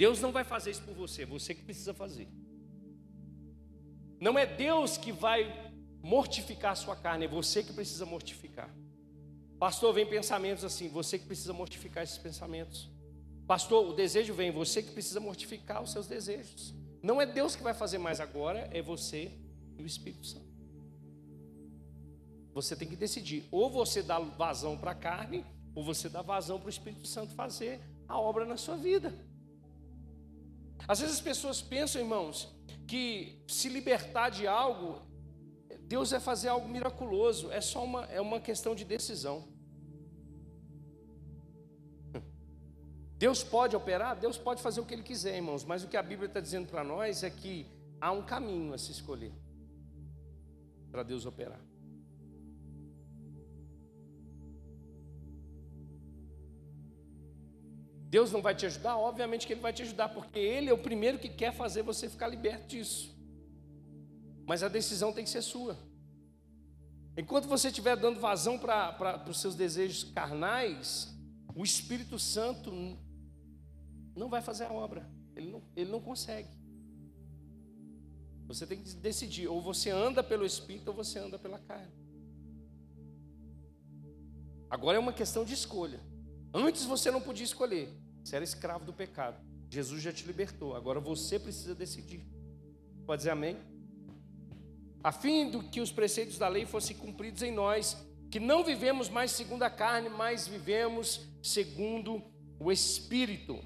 [0.03, 2.27] Deus não vai fazer isso por você, você que precisa fazer.
[4.21, 5.41] Não é Deus que vai
[6.03, 8.69] mortificar a sua carne, é você que precisa mortificar.
[9.61, 12.91] Pastor, vem pensamentos assim, você que precisa mortificar esses pensamentos.
[13.47, 16.75] Pastor, o desejo vem, você que precisa mortificar os seus desejos.
[17.01, 19.31] Não é Deus que vai fazer mais agora, é você
[19.79, 20.53] e o Espírito Santo.
[22.53, 26.59] Você tem que decidir, ou você dá vazão para a carne, ou você dá vazão
[26.59, 29.31] para o Espírito Santo fazer a obra na sua vida.
[30.87, 32.55] Às vezes as pessoas pensam, irmãos,
[32.87, 35.01] que se libertar de algo,
[35.83, 39.49] Deus vai fazer algo miraculoso, é só uma, é uma questão de decisão.
[43.17, 44.19] Deus pode operar?
[44.19, 46.69] Deus pode fazer o que Ele quiser, irmãos, mas o que a Bíblia está dizendo
[46.69, 47.67] para nós é que
[48.01, 49.33] há um caminho a se escolher
[50.91, 51.61] para Deus operar.
[58.13, 58.99] Deus não vai te ajudar?
[58.99, 62.11] Obviamente que Ele vai te ajudar, porque Ele é o primeiro que quer fazer você
[62.11, 63.17] ficar liberto disso.
[64.47, 65.79] Mas a decisão tem que ser sua.
[67.17, 71.17] Enquanto você estiver dando vazão para os seus desejos carnais,
[71.55, 72.71] o Espírito Santo
[74.15, 75.11] não vai fazer a obra.
[75.35, 76.51] Ele não, ele não consegue.
[78.47, 81.95] Você tem que decidir: ou você anda pelo Espírito ou você anda pela carne.
[84.69, 85.99] Agora é uma questão de escolha.
[86.53, 88.02] Antes você não podia escolher.
[88.23, 89.41] Você era escravo do pecado.
[89.69, 90.77] Jesus já te libertou.
[90.77, 92.27] Agora você precisa decidir.
[93.07, 93.57] Pode dizer amém?
[95.03, 97.97] A fim de que os preceitos da lei fossem cumpridos em nós,
[98.31, 102.23] que não vivemos mais segundo a carne, mas vivemos segundo
[102.59, 103.59] o Espírito.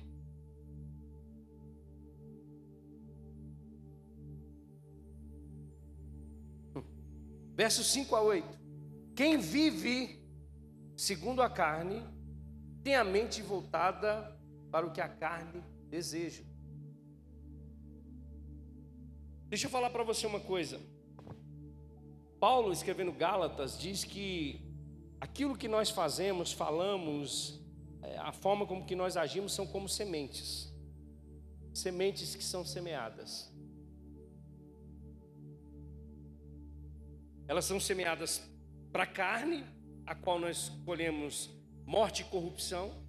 [7.54, 8.58] Versos 5 a 8.
[9.14, 10.22] Quem vive
[10.96, 12.02] segundo a carne
[12.82, 14.35] tem a mente voltada
[14.70, 16.42] para o que a carne deseja.
[19.48, 20.80] Deixa eu falar para você uma coisa.
[22.40, 24.60] Paulo, escrevendo Gálatas, diz que
[25.20, 27.60] aquilo que nós fazemos, falamos,
[28.02, 30.74] é, a forma como que nós agimos são como sementes.
[31.72, 33.52] Sementes que são semeadas.
[37.48, 38.42] Elas são semeadas
[38.90, 39.64] para a carne,
[40.04, 41.50] a qual nós colhemos
[41.84, 43.05] morte e corrupção,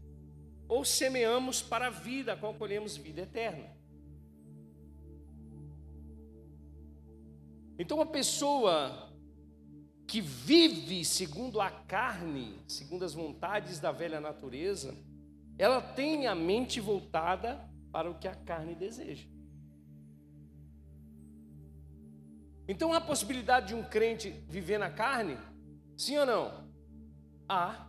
[0.68, 3.76] ou semeamos para a vida, a qual colhemos vida eterna.
[7.80, 9.14] Então, a pessoa
[10.08, 14.98] que vive segundo a carne, segundo as vontades da velha natureza,
[15.58, 19.28] ela tem a mente voltada para o que a carne deseja.
[22.68, 25.38] Então, há possibilidade de um crente viver na carne?
[25.96, 26.68] Sim ou não?
[27.48, 27.87] Há.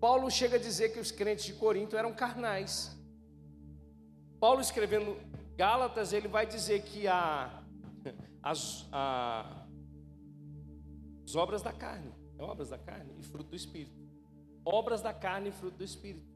[0.00, 2.96] Paulo chega a dizer que os crentes de Corinto eram carnais.
[4.40, 5.16] Paulo escrevendo
[5.56, 7.62] Gálatas, ele vai dizer que a,
[8.42, 8.52] a,
[8.92, 9.66] a
[11.26, 14.00] As obras da carne, obras da carne e fruto do Espírito.
[14.64, 16.30] Obras da carne e fruto do Espírito.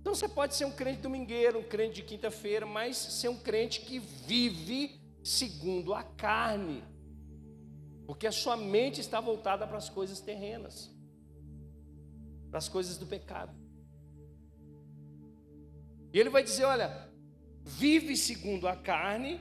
[0.00, 3.80] Então você pode ser um crente domingueiro, um crente de quinta-feira, mas ser um crente
[3.80, 6.84] que vive segundo a carne.
[8.06, 10.93] Porque a sua mente está voltada para as coisas terrenas,
[12.54, 13.52] para as coisas do pecado.
[16.12, 17.10] E ele vai dizer: olha,
[17.64, 19.40] vive segundo a carne.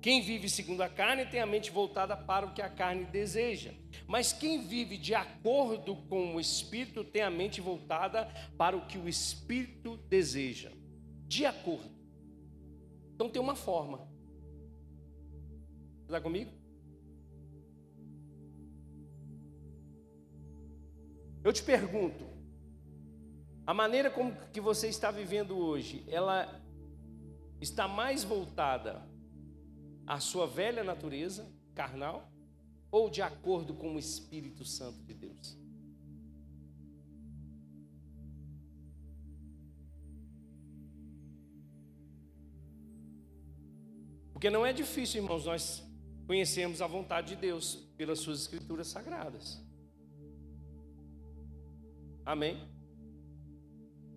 [0.00, 3.72] Quem vive segundo a carne tem a mente voltada para o que a carne deseja.
[4.08, 8.98] Mas quem vive de acordo com o Espírito tem a mente voltada para o que
[8.98, 10.72] o Espírito deseja.
[11.28, 11.94] De acordo.
[13.14, 14.08] Então tem uma forma.
[16.06, 16.57] Está comigo?
[21.44, 22.24] Eu te pergunto,
[23.66, 26.60] a maneira como que você está vivendo hoje, ela
[27.60, 29.06] está mais voltada
[30.06, 32.32] à sua velha natureza carnal
[32.90, 35.56] ou de acordo com o Espírito Santo de Deus?
[44.32, 45.84] Porque não é difícil, irmãos, nós
[46.26, 49.67] conhecermos a vontade de Deus pelas suas escrituras sagradas.
[52.28, 52.68] Amém?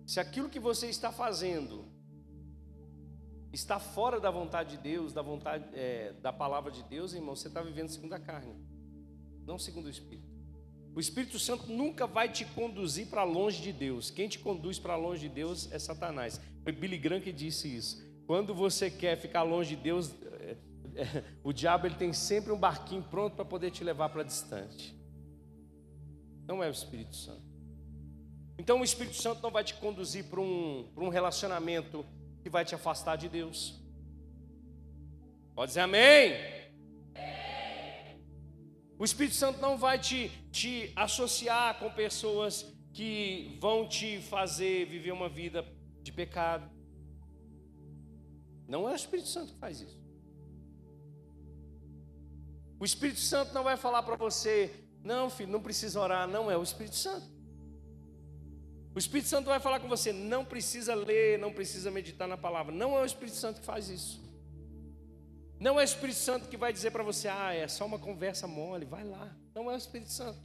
[0.06, 1.90] Se aquilo que você está fazendo
[3.50, 7.48] está fora da vontade de Deus, da vontade é, da palavra de Deus, irmão, você
[7.48, 8.54] está vivendo segundo a carne,
[9.46, 10.28] não segundo o Espírito.
[10.94, 14.10] O Espírito Santo nunca vai te conduzir para longe de Deus.
[14.10, 16.38] Quem te conduz para longe de Deus é Satanás.
[16.62, 17.96] Foi Billy Graham que disse isso.
[18.26, 20.56] Quando você quer ficar longe de Deus, é,
[20.96, 24.94] é, o diabo ele tem sempre um barquinho pronto para poder te levar para distante.
[26.46, 27.51] Não é o Espírito Santo.
[28.62, 32.06] Então o Espírito Santo não vai te conduzir para um, um relacionamento
[32.44, 33.82] que vai te afastar de Deus.
[35.52, 36.32] Pode dizer amém?
[38.96, 45.10] O Espírito Santo não vai te, te associar com pessoas que vão te fazer viver
[45.10, 45.66] uma vida
[46.00, 46.70] de pecado.
[48.68, 50.00] Não é o Espírito Santo que faz isso.
[52.78, 54.72] O Espírito Santo não vai falar para você,
[55.02, 56.28] não, filho, não precisa orar.
[56.28, 57.41] Não é o Espírito Santo.
[58.94, 62.74] O Espírito Santo vai falar com você, não precisa ler, não precisa meditar na palavra.
[62.74, 64.20] Não é o Espírito Santo que faz isso.
[65.58, 68.46] Não é o Espírito Santo que vai dizer para você, ah, é só uma conversa
[68.46, 69.34] mole, vai lá.
[69.54, 70.38] Não é o Espírito Santo.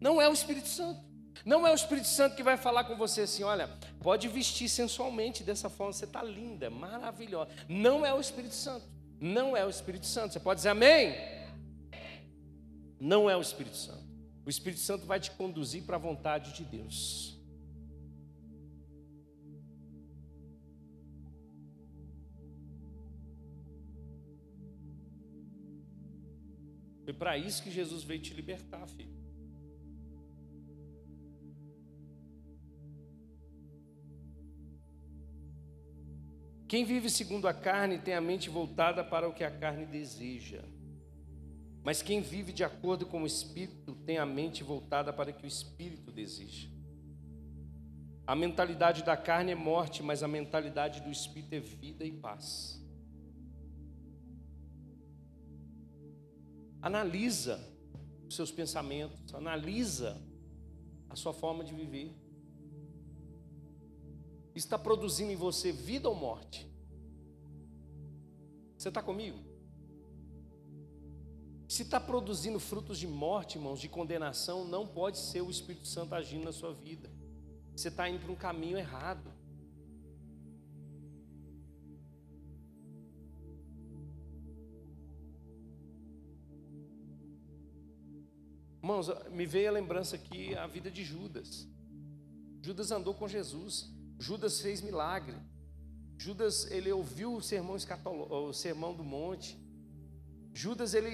[0.00, 1.04] Não é o Espírito Santo.
[1.44, 3.68] Não é o Espírito Santo que vai falar com você assim, olha,
[4.00, 7.50] pode vestir sensualmente dessa forma, você está linda, maravilhosa.
[7.68, 8.86] Não é o Espírito Santo.
[9.20, 10.32] Não é o Espírito Santo.
[10.32, 11.14] Você pode dizer amém?
[12.98, 14.05] Não é o Espírito Santo.
[14.46, 17.36] O Espírito Santo vai te conduzir para a vontade de Deus.
[27.04, 29.16] Foi para isso que Jesus veio te libertar, filho.
[36.68, 40.62] Quem vive segundo a carne tem a mente voltada para o que a carne deseja.
[41.86, 45.44] Mas quem vive de acordo com o Espírito tem a mente voltada para o que
[45.44, 46.68] o Espírito deseja.
[48.26, 52.84] A mentalidade da carne é morte, mas a mentalidade do Espírito é vida e paz.
[56.82, 57.64] Analisa
[58.26, 60.20] os seus pensamentos, analisa
[61.08, 62.12] a sua forma de viver.
[64.56, 66.68] Está produzindo em você vida ou morte?
[68.76, 69.45] Você está comigo?
[71.68, 76.14] Se está produzindo frutos de morte, irmãos, de condenação, não pode ser o Espírito Santo
[76.14, 77.10] agindo na sua vida.
[77.74, 79.32] Você está indo para um caminho errado.
[88.80, 91.68] Irmãos, me veio a lembrança aqui a vida de Judas.
[92.62, 93.92] Judas andou com Jesus.
[94.16, 95.34] Judas fez milagre.
[96.16, 97.76] Judas, ele ouviu o sermão,
[98.30, 99.58] o sermão do monte.
[100.62, 101.08] Judas, ele,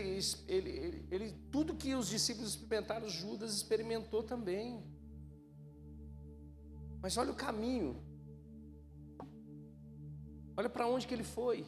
[0.47, 4.69] ele, ele, ele, tudo que os discípulos experimentaram, Judas experimentou também.
[7.03, 7.91] Mas olha o caminho.
[10.57, 11.67] Olha para onde que ele foi.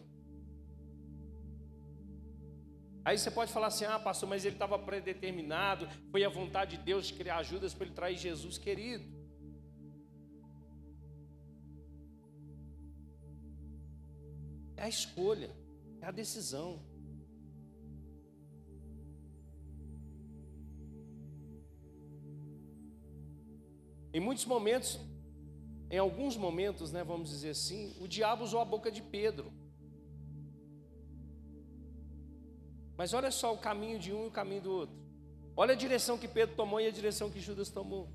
[3.04, 6.84] Aí você pode falar assim: ah, pastor, mas ele estava predeterminado, foi a vontade de
[6.84, 9.04] Deus de criar Judas para ele trair Jesus querido.
[14.76, 15.50] É a escolha,
[16.00, 16.93] é a decisão.
[24.14, 25.00] Em muitos momentos,
[25.90, 29.52] em alguns momentos, né, vamos dizer assim, o diabo usou a boca de Pedro.
[32.96, 34.96] Mas olha só o caminho de um e o caminho do outro.
[35.56, 38.08] Olha a direção que Pedro tomou e a direção que Judas tomou.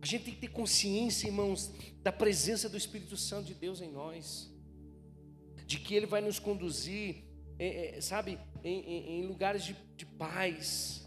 [0.00, 3.92] A gente tem que ter consciência, irmãos, da presença do Espírito Santo de Deus em
[3.92, 4.52] nós,
[5.66, 7.24] de que Ele vai nos conduzir,
[7.60, 11.01] é, é, sabe, em, em, em lugares de, de paz,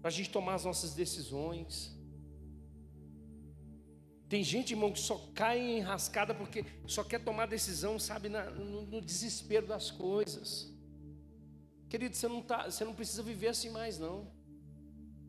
[0.00, 1.96] para a gente tomar as nossas decisões.
[4.28, 8.50] Tem gente, irmão, que só cai em rascada porque só quer tomar decisão, sabe, na,
[8.50, 10.72] no, no, desespero das coisas.
[11.88, 14.30] Querido, você não, tá, você não precisa viver assim mais, não.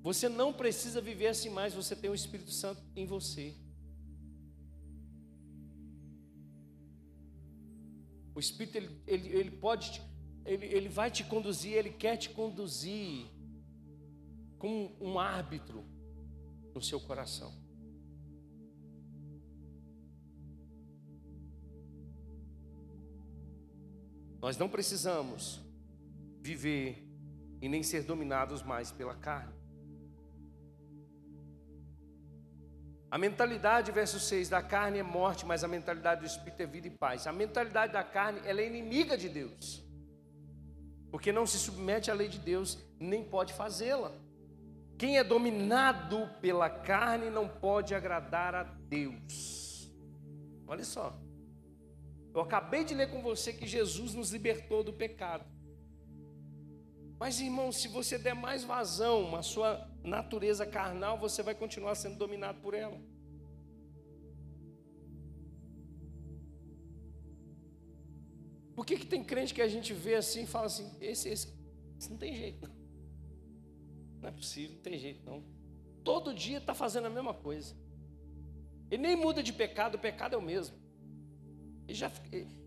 [0.02, 3.56] Você não precisa viver assim mais, você tem o Espírito Santo em você.
[8.36, 10.02] O Espírito, ele, ele, ele pode,
[10.46, 13.28] ele, ele vai te conduzir, ele quer te conduzir
[14.60, 15.84] como um árbitro
[16.76, 17.52] no seu coração.
[24.42, 25.62] Nós não precisamos
[26.42, 27.06] viver
[27.62, 29.54] e nem ser dominados mais pela carne.
[33.12, 36.88] A mentalidade, verso 6, da carne é morte, mas a mentalidade do Espírito é vida
[36.88, 37.26] e paz.
[37.26, 39.84] A mentalidade da carne, ela é inimiga de Deus.
[41.10, 44.14] Porque não se submete à lei de Deus, nem pode fazê-la.
[45.00, 49.90] Quem é dominado pela carne não pode agradar a Deus.
[50.68, 51.18] Olha só.
[52.34, 55.46] Eu acabei de ler com você que Jesus nos libertou do pecado.
[57.18, 62.18] Mas, irmão, se você der mais vazão à sua natureza carnal, você vai continuar sendo
[62.18, 63.00] dominado por ela.
[68.76, 71.54] Por que, que tem crente que a gente vê assim e fala assim: esse, esse,
[71.98, 72.79] esse não tem jeito.
[74.22, 75.44] Não é possível, não tem jeito, não.
[76.04, 77.76] Todo dia está fazendo a mesma coisa.
[78.90, 80.76] Ele nem muda de pecado, o pecado é o mesmo.
[81.88, 82.12] Ele, já,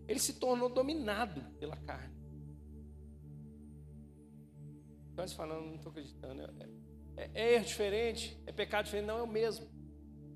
[0.07, 2.13] ele se tornou dominado pela carne.
[5.11, 6.41] Então falam, não estou acreditando.
[6.41, 9.67] É, é, é, diferente, é pecado diferente, não é o mesmo.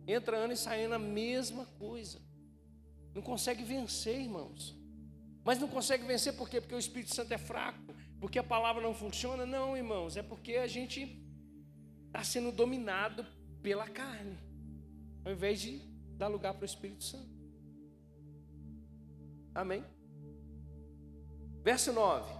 [0.07, 2.21] Entra ano e sai ano a mesma coisa.
[3.13, 4.77] Não consegue vencer, irmãos.
[5.43, 6.61] Mas não consegue vencer por quê?
[6.61, 9.45] Porque o Espírito Santo é fraco, porque a palavra não funciona?
[9.45, 11.23] Não, irmãos, é porque a gente
[12.07, 13.25] está sendo dominado
[13.61, 14.37] pela carne,
[15.23, 15.79] ao invés de
[16.17, 17.29] dar lugar para o Espírito Santo.
[19.53, 19.83] Amém?
[21.63, 22.33] Verso 9.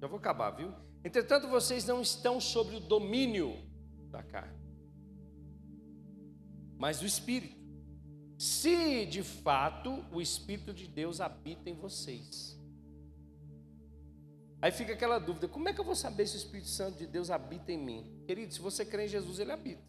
[0.00, 0.72] Já vou acabar, viu?
[1.04, 3.56] Entretanto, vocês não estão sobre o domínio
[4.10, 4.58] da carne,
[6.76, 7.62] mas do Espírito.
[8.38, 12.60] Se de fato o Espírito de Deus habita em vocês.
[14.64, 17.06] Aí fica aquela dúvida: como é que eu vou saber se o Espírito Santo de
[17.06, 18.22] Deus habita em mim?
[18.26, 19.84] Querido, se você crê em Jesus, ele habita.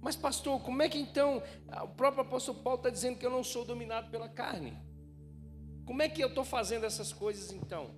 [0.00, 1.42] Mas, pastor, como é que então
[1.82, 4.78] o próprio apóstolo Paulo está dizendo que eu não sou dominado pela carne?
[5.84, 7.92] Como é que eu estou fazendo essas coisas então?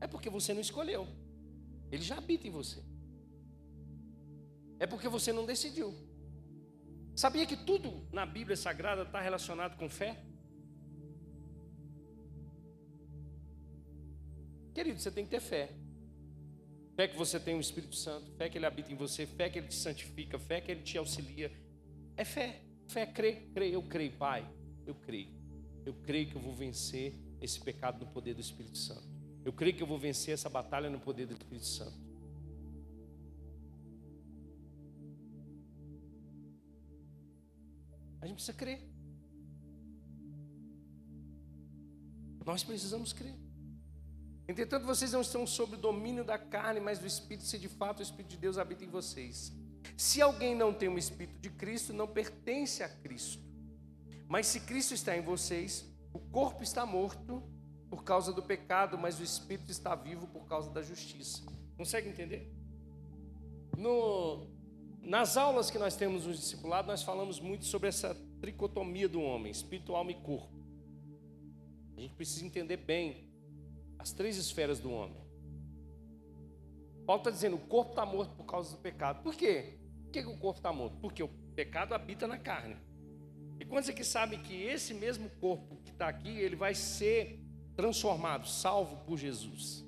[0.00, 1.08] É porque você não escolheu.
[1.90, 2.80] Ele já habita em você.
[4.78, 5.92] É porque você não decidiu.
[7.16, 10.27] Sabia que tudo na Bíblia Sagrada está relacionado com fé?
[14.78, 15.72] Querido, você tem que ter fé.
[16.94, 19.58] Fé que você tem o Espírito Santo, fé que Ele habita em você, fé que
[19.58, 21.50] Ele te santifica, fé que Ele te auxilia.
[22.16, 22.62] É fé.
[22.86, 24.48] Fé, crê, crê, eu creio, Pai.
[24.86, 25.30] Eu creio.
[25.84, 29.02] Eu creio que eu vou vencer esse pecado no poder do Espírito Santo.
[29.44, 31.98] Eu creio que eu vou vencer essa batalha no poder do Espírito Santo.
[38.20, 38.80] A gente precisa crer.
[42.46, 43.47] Nós precisamos crer.
[44.48, 48.00] Entretanto, vocês não estão sob o domínio da carne, mas do Espírito, se de fato
[48.00, 49.52] o Espírito de Deus habita em vocês.
[49.96, 53.42] Se alguém não tem o Espírito de Cristo, não pertence a Cristo.
[54.26, 57.42] Mas se Cristo está em vocês, o corpo está morto
[57.88, 61.42] por causa do pecado, mas o espírito está vivo por causa da justiça.
[61.76, 62.52] Consegue entender?
[63.76, 64.46] No,
[65.00, 69.50] nas aulas que nós temos nos discipulados, nós falamos muito sobre essa tricotomia do homem,
[69.50, 70.52] espírito, alma e corpo.
[71.96, 73.27] A gente precisa entender bem
[73.98, 75.20] as três esferas do homem.
[77.08, 79.22] Paulo está dizendo: o corpo está morto por causa do pecado.
[79.22, 79.78] Por quê?
[80.04, 80.98] Por que, que o corpo está morto?
[80.98, 82.76] Porque o pecado habita na carne.
[83.58, 87.40] E quantos aqui sabem que esse mesmo corpo que está aqui, ele vai ser
[87.74, 89.84] transformado, salvo por Jesus?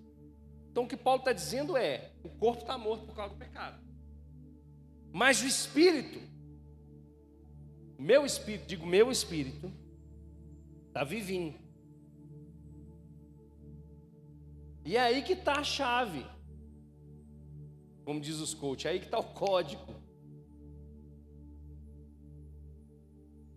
[0.71, 3.79] Então o que Paulo está dizendo é: o corpo está morto por causa do pecado,
[5.13, 6.21] mas o espírito,
[7.99, 9.71] meu espírito, digo meu espírito,
[10.89, 11.60] está vivinho.
[14.91, 16.27] E é aí que está a chave,
[18.05, 19.95] como diz os coaches, é aí que está o código.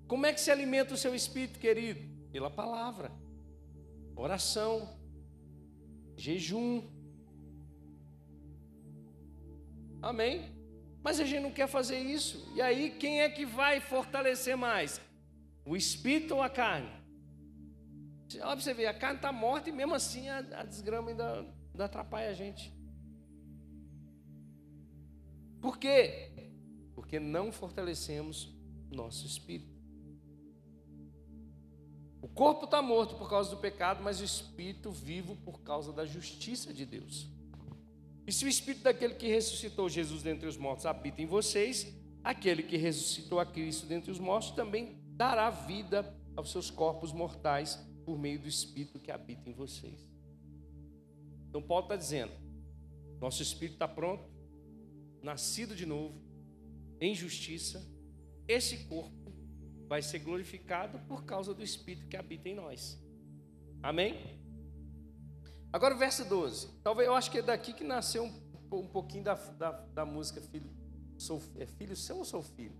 [0.07, 2.01] Como é que se alimenta o seu espírito, querido?
[2.31, 3.11] Pela palavra,
[4.15, 4.95] oração,
[6.15, 6.87] jejum.
[10.03, 10.55] Amém?
[11.01, 12.47] Mas a gente não quer fazer isso.
[12.53, 15.01] E aí, quem é que vai fortalecer mais?
[15.65, 17.02] O espírito ou a carne?
[18.41, 21.39] Olha você ver, a carne está morta e mesmo assim a, a desgrama ainda,
[21.71, 22.73] ainda atrapalha a gente.
[25.61, 26.51] Por quê?
[26.93, 28.53] Porque não fortalecemos
[28.91, 29.73] nosso espírito.
[32.21, 36.05] O corpo está morto por causa do pecado, mas o espírito vivo por causa da
[36.05, 37.29] justiça de Deus.
[38.25, 42.63] E se o espírito daquele que ressuscitou Jesus dentre os mortos habita em vocês, aquele
[42.63, 48.17] que ressuscitou a Cristo dentre os mortos também dará vida aos seus corpos mortais por
[48.17, 50.07] meio do espírito que habita em vocês.
[51.49, 52.33] Então, Paulo está dizendo:
[53.19, 54.23] nosso espírito está pronto,
[55.21, 56.21] nascido de novo,
[56.99, 57.85] em justiça,
[58.47, 59.31] esse corpo
[59.87, 62.99] vai ser glorificado por causa do Espírito que habita em nós.
[63.81, 64.39] Amém?
[65.71, 66.67] Agora o verso 12.
[66.83, 70.41] Talvez eu acho que é daqui que nasceu um, um pouquinho da, da, da, música
[70.41, 70.69] filho,
[71.17, 72.75] sou, é filho seu ou sou filho?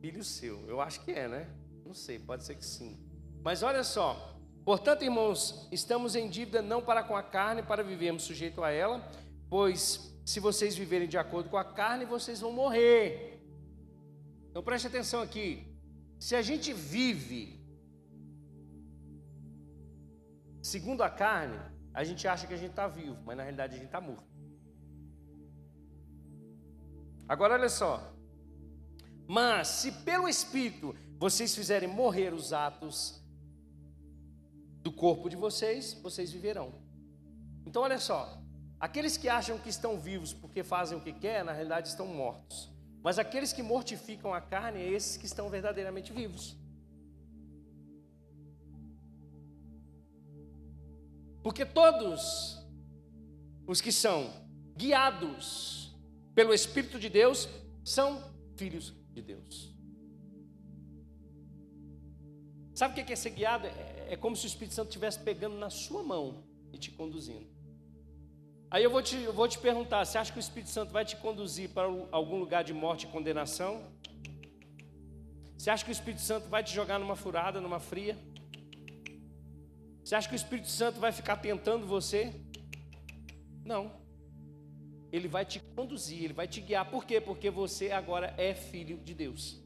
[0.00, 0.68] Filho seu.
[0.68, 1.48] Eu acho que é, né?
[1.84, 2.98] Não sei, pode ser que sim.
[3.42, 4.36] Mas olha só.
[4.64, 9.02] Portanto, irmãos, estamos em dívida não para com a carne, para vivermos sujeito a ela,
[9.48, 13.42] pois se vocês viverem de acordo com a carne, vocês vão morrer.
[14.50, 15.66] Então preste atenção aqui.
[16.18, 17.58] Se a gente vive
[20.62, 21.58] segundo a carne,
[21.94, 24.30] a gente acha que a gente está vivo, mas na realidade a gente está morto.
[27.26, 28.12] Agora olha só.
[29.26, 33.19] Mas se pelo Espírito vocês fizerem morrer os atos
[34.82, 36.74] do corpo de vocês, vocês viverão.
[37.66, 38.38] Então olha só.
[38.78, 42.70] Aqueles que acham que estão vivos porque fazem o que quer, na realidade estão mortos.
[43.02, 46.56] Mas aqueles que mortificam a carne, é esses que estão verdadeiramente vivos.
[51.42, 52.58] Porque todos
[53.66, 54.30] os que são
[54.76, 55.94] guiados
[56.34, 57.48] pelo Espírito de Deus
[57.84, 58.22] são
[58.56, 59.69] filhos de Deus.
[62.80, 63.66] Sabe o que é ser guiado?
[63.66, 67.46] É, é como se o Espírito Santo estivesse pegando na sua mão e te conduzindo.
[68.70, 71.04] Aí eu vou te, eu vou te perguntar: você acha que o Espírito Santo vai
[71.04, 73.82] te conduzir para algum lugar de morte e condenação?
[75.58, 78.16] Você acha que o Espírito Santo vai te jogar numa furada, numa fria?
[80.02, 82.32] Você acha que o Espírito Santo vai ficar tentando você?
[83.62, 83.92] Não.
[85.12, 86.90] Ele vai te conduzir, ele vai te guiar.
[86.90, 87.20] Por quê?
[87.20, 89.59] Porque você agora é filho de Deus.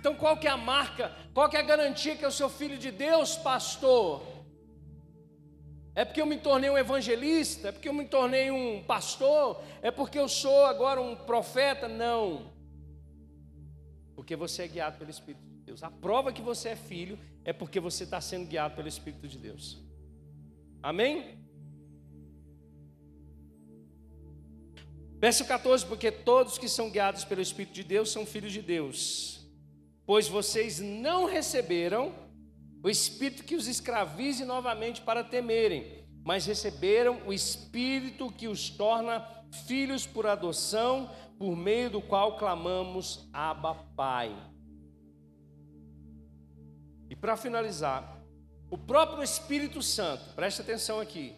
[0.00, 1.12] Então qual que é a marca?
[1.34, 4.22] Qual que é a garantia que o seu filho de Deus, pastor?
[5.94, 7.68] É porque eu me tornei um evangelista?
[7.68, 9.62] É porque eu me tornei um pastor?
[9.82, 11.86] É porque eu sou agora um profeta?
[11.86, 12.50] Não.
[14.16, 15.82] Porque você é guiado pelo Espírito de Deus.
[15.82, 19.36] A prova que você é filho é porque você está sendo guiado pelo Espírito de
[19.36, 19.78] Deus.
[20.82, 21.38] Amém?
[25.18, 29.39] Verso 14: Porque todos que são guiados pelo Espírito de Deus são filhos de Deus,
[30.10, 32.12] pois vocês não receberam
[32.82, 39.24] o espírito que os escravize novamente para temerem, mas receberam o espírito que os torna
[39.68, 41.08] filhos por adoção,
[41.38, 44.36] por meio do qual clamamos Abba Pai.
[47.08, 48.20] E para finalizar,
[48.68, 51.36] o próprio Espírito Santo, preste atenção aqui,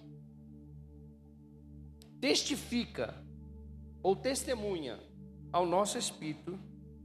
[2.22, 3.14] testifica
[4.02, 4.98] ou testemunha
[5.52, 6.58] ao nosso espírito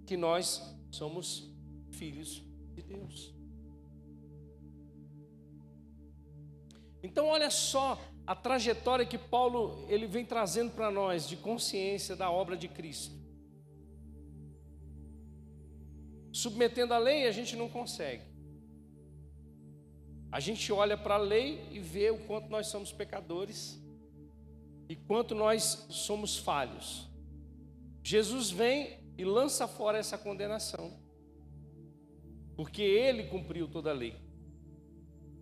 [0.05, 1.56] que nós somos
[1.97, 2.43] filhos
[2.75, 3.33] de Deus.
[7.03, 12.29] Então olha só a trajetória que Paulo ele vem trazendo para nós de consciência da
[12.29, 13.15] obra de Cristo.
[16.31, 18.23] Submetendo a lei, a gente não consegue.
[20.31, 23.81] A gente olha para a lei e vê o quanto nós somos pecadores
[24.89, 27.09] e quanto nós somos falhos.
[28.03, 30.93] Jesus vem e lança fora essa condenação,
[32.57, 34.15] porque ele cumpriu toda a lei.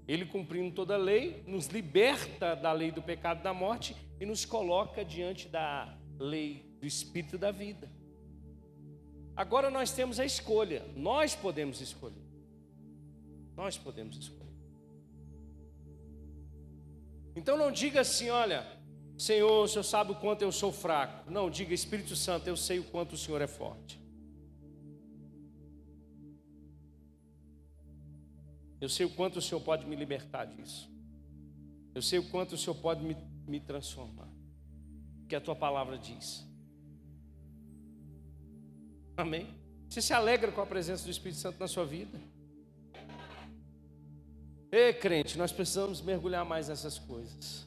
[0.05, 4.45] Ele, cumprindo toda a lei, nos liberta da lei do pecado da morte e nos
[4.45, 7.89] coloca diante da lei do espírito da vida.
[9.35, 12.23] Agora nós temos a escolha, nós podemos escolher.
[13.55, 14.45] Nós podemos escolher.
[17.35, 18.65] Então não diga assim, olha,
[19.17, 21.31] Senhor, o Senhor sabe o quanto eu sou fraco.
[21.31, 24.04] Não, diga Espírito Santo, eu sei o quanto o Senhor é forte.
[28.85, 30.87] Eu sei o quanto o Senhor pode me libertar disso.
[31.95, 33.17] Eu sei o quanto o Senhor pode me,
[33.47, 34.29] me transformar.
[35.27, 36.45] Que a tua palavra diz.
[39.17, 39.47] Amém?
[39.89, 42.21] Você se alegra com a presença do Espírito Santo na sua vida?
[44.71, 47.65] Ei, crente, nós precisamos mergulhar mais nessas coisas.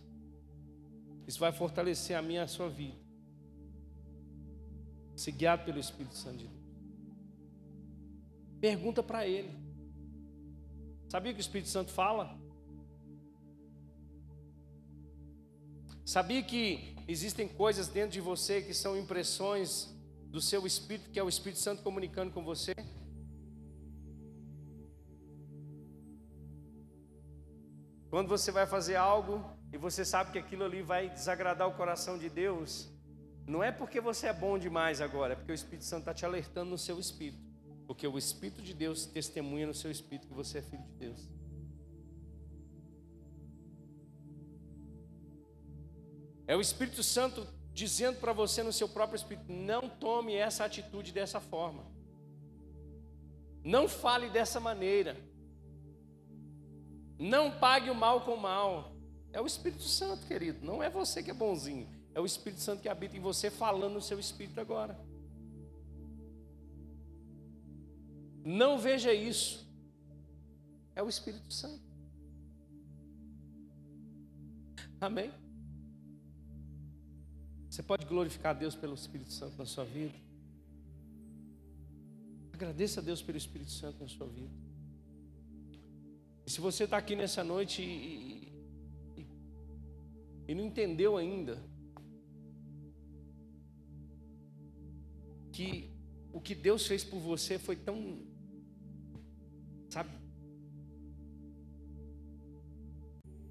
[1.26, 2.96] Isso vai fortalecer a minha e a sua vida.
[5.16, 6.62] Ser guiado pelo Espírito Santo de Deus.
[8.60, 9.67] Pergunta para Ele.
[11.08, 12.38] Sabia que o Espírito Santo fala?
[16.04, 19.94] Sabia que existem coisas dentro de você que são impressões
[20.26, 22.74] do seu espírito, que é o Espírito Santo comunicando com você?
[28.10, 29.42] Quando você vai fazer algo
[29.72, 32.90] e você sabe que aquilo ali vai desagradar o coração de Deus,
[33.46, 36.26] não é porque você é bom demais agora, é porque o Espírito Santo está te
[36.26, 37.47] alertando no seu espírito.
[37.88, 41.26] Porque o Espírito de Deus testemunha no seu espírito que você é filho de Deus.
[46.46, 51.12] É o Espírito Santo dizendo para você no seu próprio espírito: não tome essa atitude
[51.12, 51.86] dessa forma.
[53.64, 55.16] Não fale dessa maneira.
[57.18, 58.92] Não pague o mal com o mal.
[59.32, 60.64] É o Espírito Santo, querido.
[60.64, 61.88] Não é você que é bonzinho.
[62.14, 64.98] É o Espírito Santo que habita em você, falando no seu espírito agora.
[68.48, 69.68] Não veja isso.
[70.96, 71.82] É o Espírito Santo.
[74.98, 75.30] Amém?
[77.68, 80.14] Você pode glorificar a Deus pelo Espírito Santo na sua vida.
[82.50, 84.54] Agradeça a Deus pelo Espírito Santo na sua vida.
[86.46, 88.50] E se você está aqui nessa noite e,
[89.18, 89.26] e,
[90.48, 91.62] e não entendeu ainda
[95.52, 95.92] que
[96.32, 98.26] o que Deus fez por você foi tão,
[99.90, 100.10] sabe?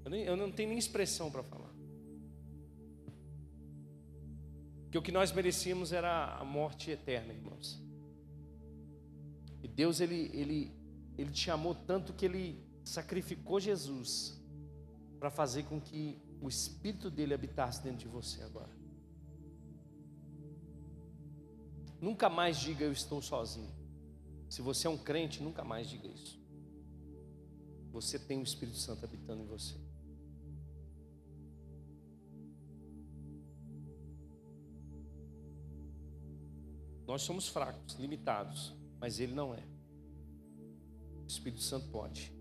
[0.04, 1.68] Eu, nem, eu não tenho nem expressão para falar.
[4.90, 7.80] que o que nós merecíamos era a morte eterna, irmãos.
[9.62, 10.72] E Deus ele ele
[11.16, 14.40] ele te amou tanto que ele sacrificou Jesus
[15.18, 18.70] para fazer com que o espírito dele habitasse dentro de você agora.
[22.00, 23.76] Nunca mais diga eu estou sozinho.
[24.48, 26.40] Se você é um crente, nunca mais diga isso.
[27.92, 29.76] Você tem o Espírito Santo habitando em você.
[37.06, 39.62] Nós somos fracos, limitados, mas Ele não é.
[41.24, 42.32] O Espírito Santo pode.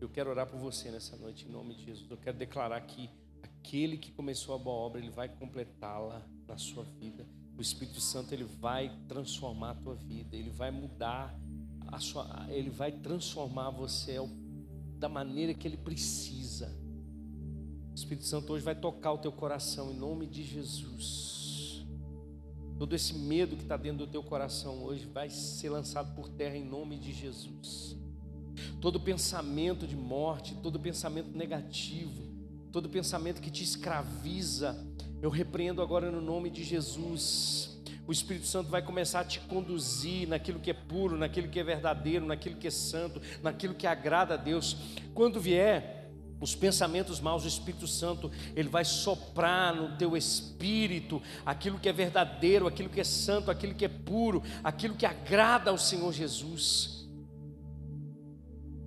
[0.00, 2.10] Eu quero orar por você nessa noite, em nome de Jesus.
[2.10, 3.08] Eu quero declarar que
[3.42, 7.26] aquele que começou a boa obra, Ele vai completá-la na sua vida.
[7.62, 11.32] O Espírito Santo, Ele vai transformar a tua vida, Ele vai mudar
[11.86, 14.16] a sua, Ele vai transformar você
[14.98, 16.76] da maneira que Ele precisa.
[17.92, 21.86] O Espírito Santo hoje vai tocar o teu coração, em nome de Jesus.
[22.80, 26.56] Todo esse medo que está dentro do teu coração hoje vai ser lançado por terra
[26.56, 27.96] em nome de Jesus.
[28.80, 32.24] Todo pensamento de morte, todo pensamento negativo,
[32.72, 34.84] todo pensamento que te escraviza,
[35.22, 37.80] eu repreendo agora no nome de Jesus.
[38.08, 41.62] O Espírito Santo vai começar a te conduzir naquilo que é puro, naquilo que é
[41.62, 44.76] verdadeiro, naquilo que é santo, naquilo que agrada a Deus.
[45.14, 46.10] Quando vier
[46.40, 51.92] os pensamentos maus, o Espírito Santo, ele vai soprar no teu espírito aquilo que é
[51.92, 57.08] verdadeiro, aquilo que é santo, aquilo que é puro, aquilo que agrada ao Senhor Jesus.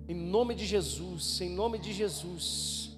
[0.06, 2.95] Em nome de Jesus, em nome de Jesus.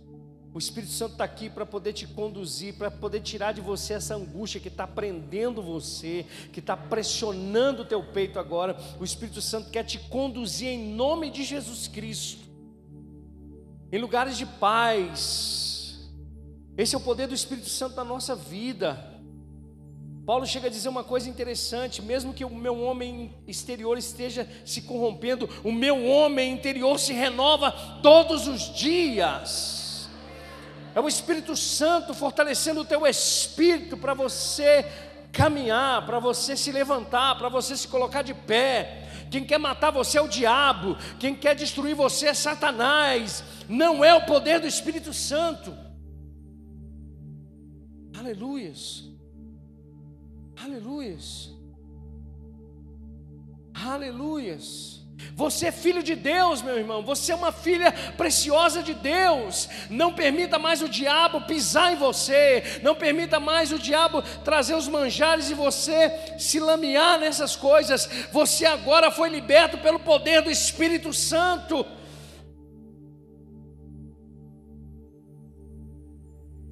[0.54, 4.14] O Espírito Santo está aqui para poder te conduzir, para poder tirar de você essa
[4.14, 8.76] angústia que está prendendo você, que está pressionando o teu peito agora.
[8.98, 12.48] O Espírito Santo quer te conduzir em nome de Jesus Cristo
[13.90, 16.10] em lugares de paz.
[16.76, 19.16] Esse é o poder do Espírito Santo na nossa vida.
[20.24, 24.82] Paulo chega a dizer uma coisa interessante: mesmo que o meu homem exterior esteja se
[24.82, 27.72] corrompendo, o meu homem interior se renova
[28.02, 29.77] todos os dias.
[30.98, 34.84] É o Espírito Santo fortalecendo o teu espírito para você
[35.30, 39.08] caminhar, para você se levantar, para você se colocar de pé.
[39.30, 44.12] Quem quer matar você é o diabo, quem quer destruir você é Satanás, não é
[44.12, 45.72] o poder do Espírito Santo.
[48.18, 49.04] Aleluias,
[50.56, 51.48] aleluias,
[53.72, 54.97] aleluias.
[55.34, 57.02] Você é filho de Deus, meu irmão.
[57.02, 59.68] Você é uma filha preciosa de Deus.
[59.90, 62.80] Não permita mais o diabo pisar em você.
[62.82, 68.08] Não permita mais o diabo trazer os manjares e você se lamear nessas coisas.
[68.32, 71.84] Você agora foi liberto pelo poder do Espírito Santo.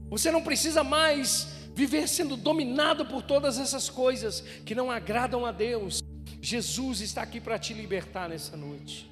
[0.08, 5.52] Você não precisa mais viver sendo dominado por todas essas coisas que não agradam a
[5.52, 6.00] Deus.
[6.46, 9.10] Jesus está aqui para te libertar nessa noite.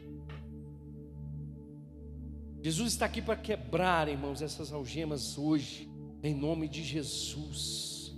[2.62, 5.90] Jesus está aqui para quebrar, irmãos, essas algemas hoje,
[6.22, 8.14] em nome de Jesus.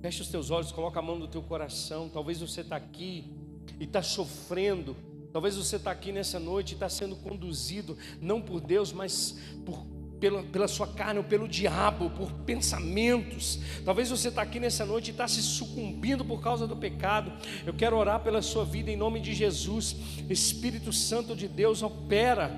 [0.00, 2.08] Feche os teus olhos, coloca a mão no teu coração.
[2.08, 3.30] Talvez você está aqui
[3.78, 4.96] e está sofrendo.
[5.34, 9.84] Talvez você está aqui nessa noite e está sendo conduzido, não por Deus, mas por
[10.20, 13.60] pela, pela sua carne ou pelo diabo, por pensamentos.
[13.84, 17.32] Talvez você está aqui nessa noite e está se sucumbindo por causa do pecado.
[17.64, 19.96] Eu quero orar pela sua vida em nome de Jesus.
[20.28, 22.50] Espírito Santo de Deus, opera,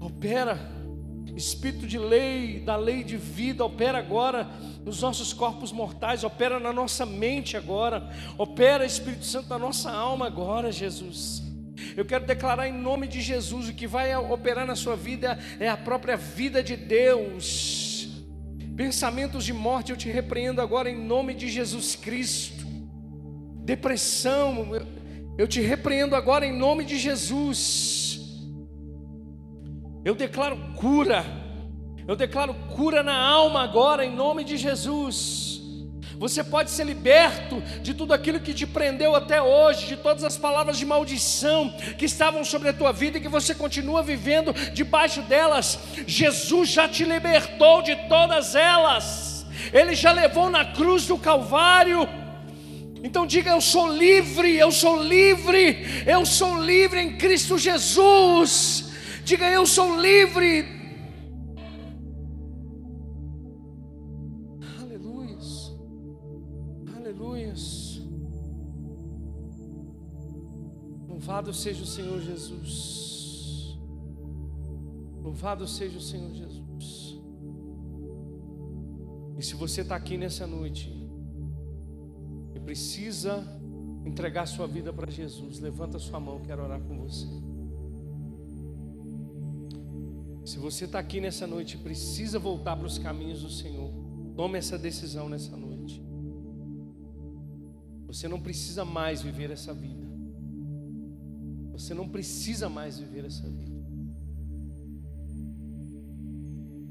[0.00, 0.80] opera.
[1.36, 4.50] Espírito de lei, da lei de vida, opera agora
[4.84, 10.26] nos nossos corpos mortais, opera na nossa mente agora, opera Espírito Santo na nossa alma
[10.26, 11.49] agora, Jesus.
[11.96, 15.68] Eu quero declarar em nome de Jesus: o que vai operar na sua vida é
[15.68, 18.08] a própria vida de Deus.
[18.76, 22.64] Pensamentos de morte eu te repreendo agora em nome de Jesus Cristo.
[23.64, 24.68] Depressão,
[25.36, 28.20] eu te repreendo agora em nome de Jesus.
[30.04, 31.24] Eu declaro cura.
[32.08, 35.49] Eu declaro cura na alma agora em nome de Jesus.
[36.20, 40.36] Você pode ser liberto de tudo aquilo que te prendeu até hoje, de todas as
[40.36, 45.22] palavras de maldição que estavam sobre a tua vida e que você continua vivendo debaixo
[45.22, 45.78] delas.
[46.06, 49.46] Jesus já te libertou de todas elas.
[49.72, 52.06] Ele já levou na cruz do Calvário.
[53.02, 58.92] Então diga: Eu sou livre, eu sou livre, eu sou livre em Cristo Jesus.
[59.24, 60.79] Diga: Eu sou livre
[71.30, 73.78] Louvado seja o Senhor Jesus.
[75.22, 77.16] Louvado seja o Senhor Jesus.
[79.38, 80.92] E se você está aqui nessa noite
[82.52, 83.46] e precisa
[84.04, 87.28] entregar sua vida para Jesus, levanta sua mão, quero orar com você.
[90.44, 93.92] Se você está aqui nessa noite e precisa voltar para os caminhos do Senhor,
[94.34, 96.04] tome essa decisão nessa noite.
[98.08, 100.09] Você não precisa mais viver essa vida.
[101.90, 103.82] Você não precisa mais viver essa vida.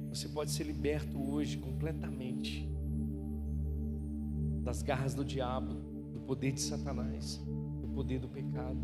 [0.09, 2.69] Você pode ser liberto hoje completamente
[4.61, 5.73] das garras do diabo,
[6.11, 7.41] do poder de Satanás,
[7.79, 8.77] do poder do pecado.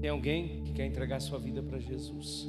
[0.00, 2.48] Tem alguém que quer entregar sua vida para Jesus?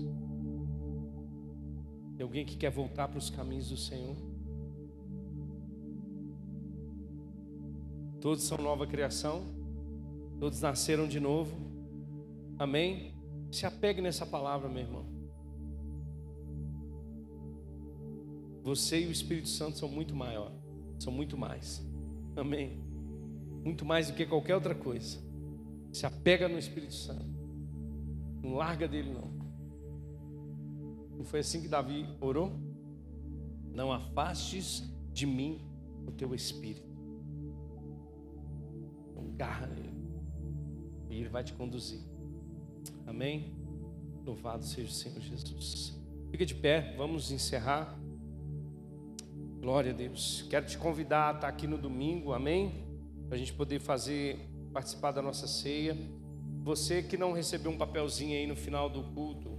[2.16, 4.16] Tem alguém que quer voltar para os caminhos do Senhor?
[8.22, 9.44] Todos são nova criação,
[10.40, 11.74] todos nasceram de novo.
[12.64, 13.14] Amém?
[13.52, 15.06] Se apegue nessa palavra, meu irmão.
[18.64, 20.50] Você e o Espírito Santo são muito maior,
[20.98, 21.86] são muito mais.
[22.38, 22.82] Amém?
[23.66, 25.20] Muito mais do que qualquer outra coisa.
[25.92, 27.26] Se apega no Espírito Santo.
[28.42, 29.30] Não larga dele não.
[31.18, 32.54] Não foi assim que Davi orou?
[33.74, 35.60] Não afastes de mim
[36.08, 36.88] o teu espírito.
[39.12, 40.02] Então garra nele.
[41.10, 42.13] E ele vai te conduzir.
[43.06, 43.54] Amém?
[44.26, 46.00] Louvado seja o Senhor Jesus.
[46.32, 48.00] Fica de pé, vamos encerrar.
[49.60, 50.46] Glória a Deus.
[50.50, 52.86] Quero te convidar a estar aqui no domingo, amém?
[53.28, 54.40] Para a gente poder fazer,
[54.74, 55.98] participar da nossa ceia.
[56.64, 59.53] Você que não recebeu um papelzinho aí no final do culto,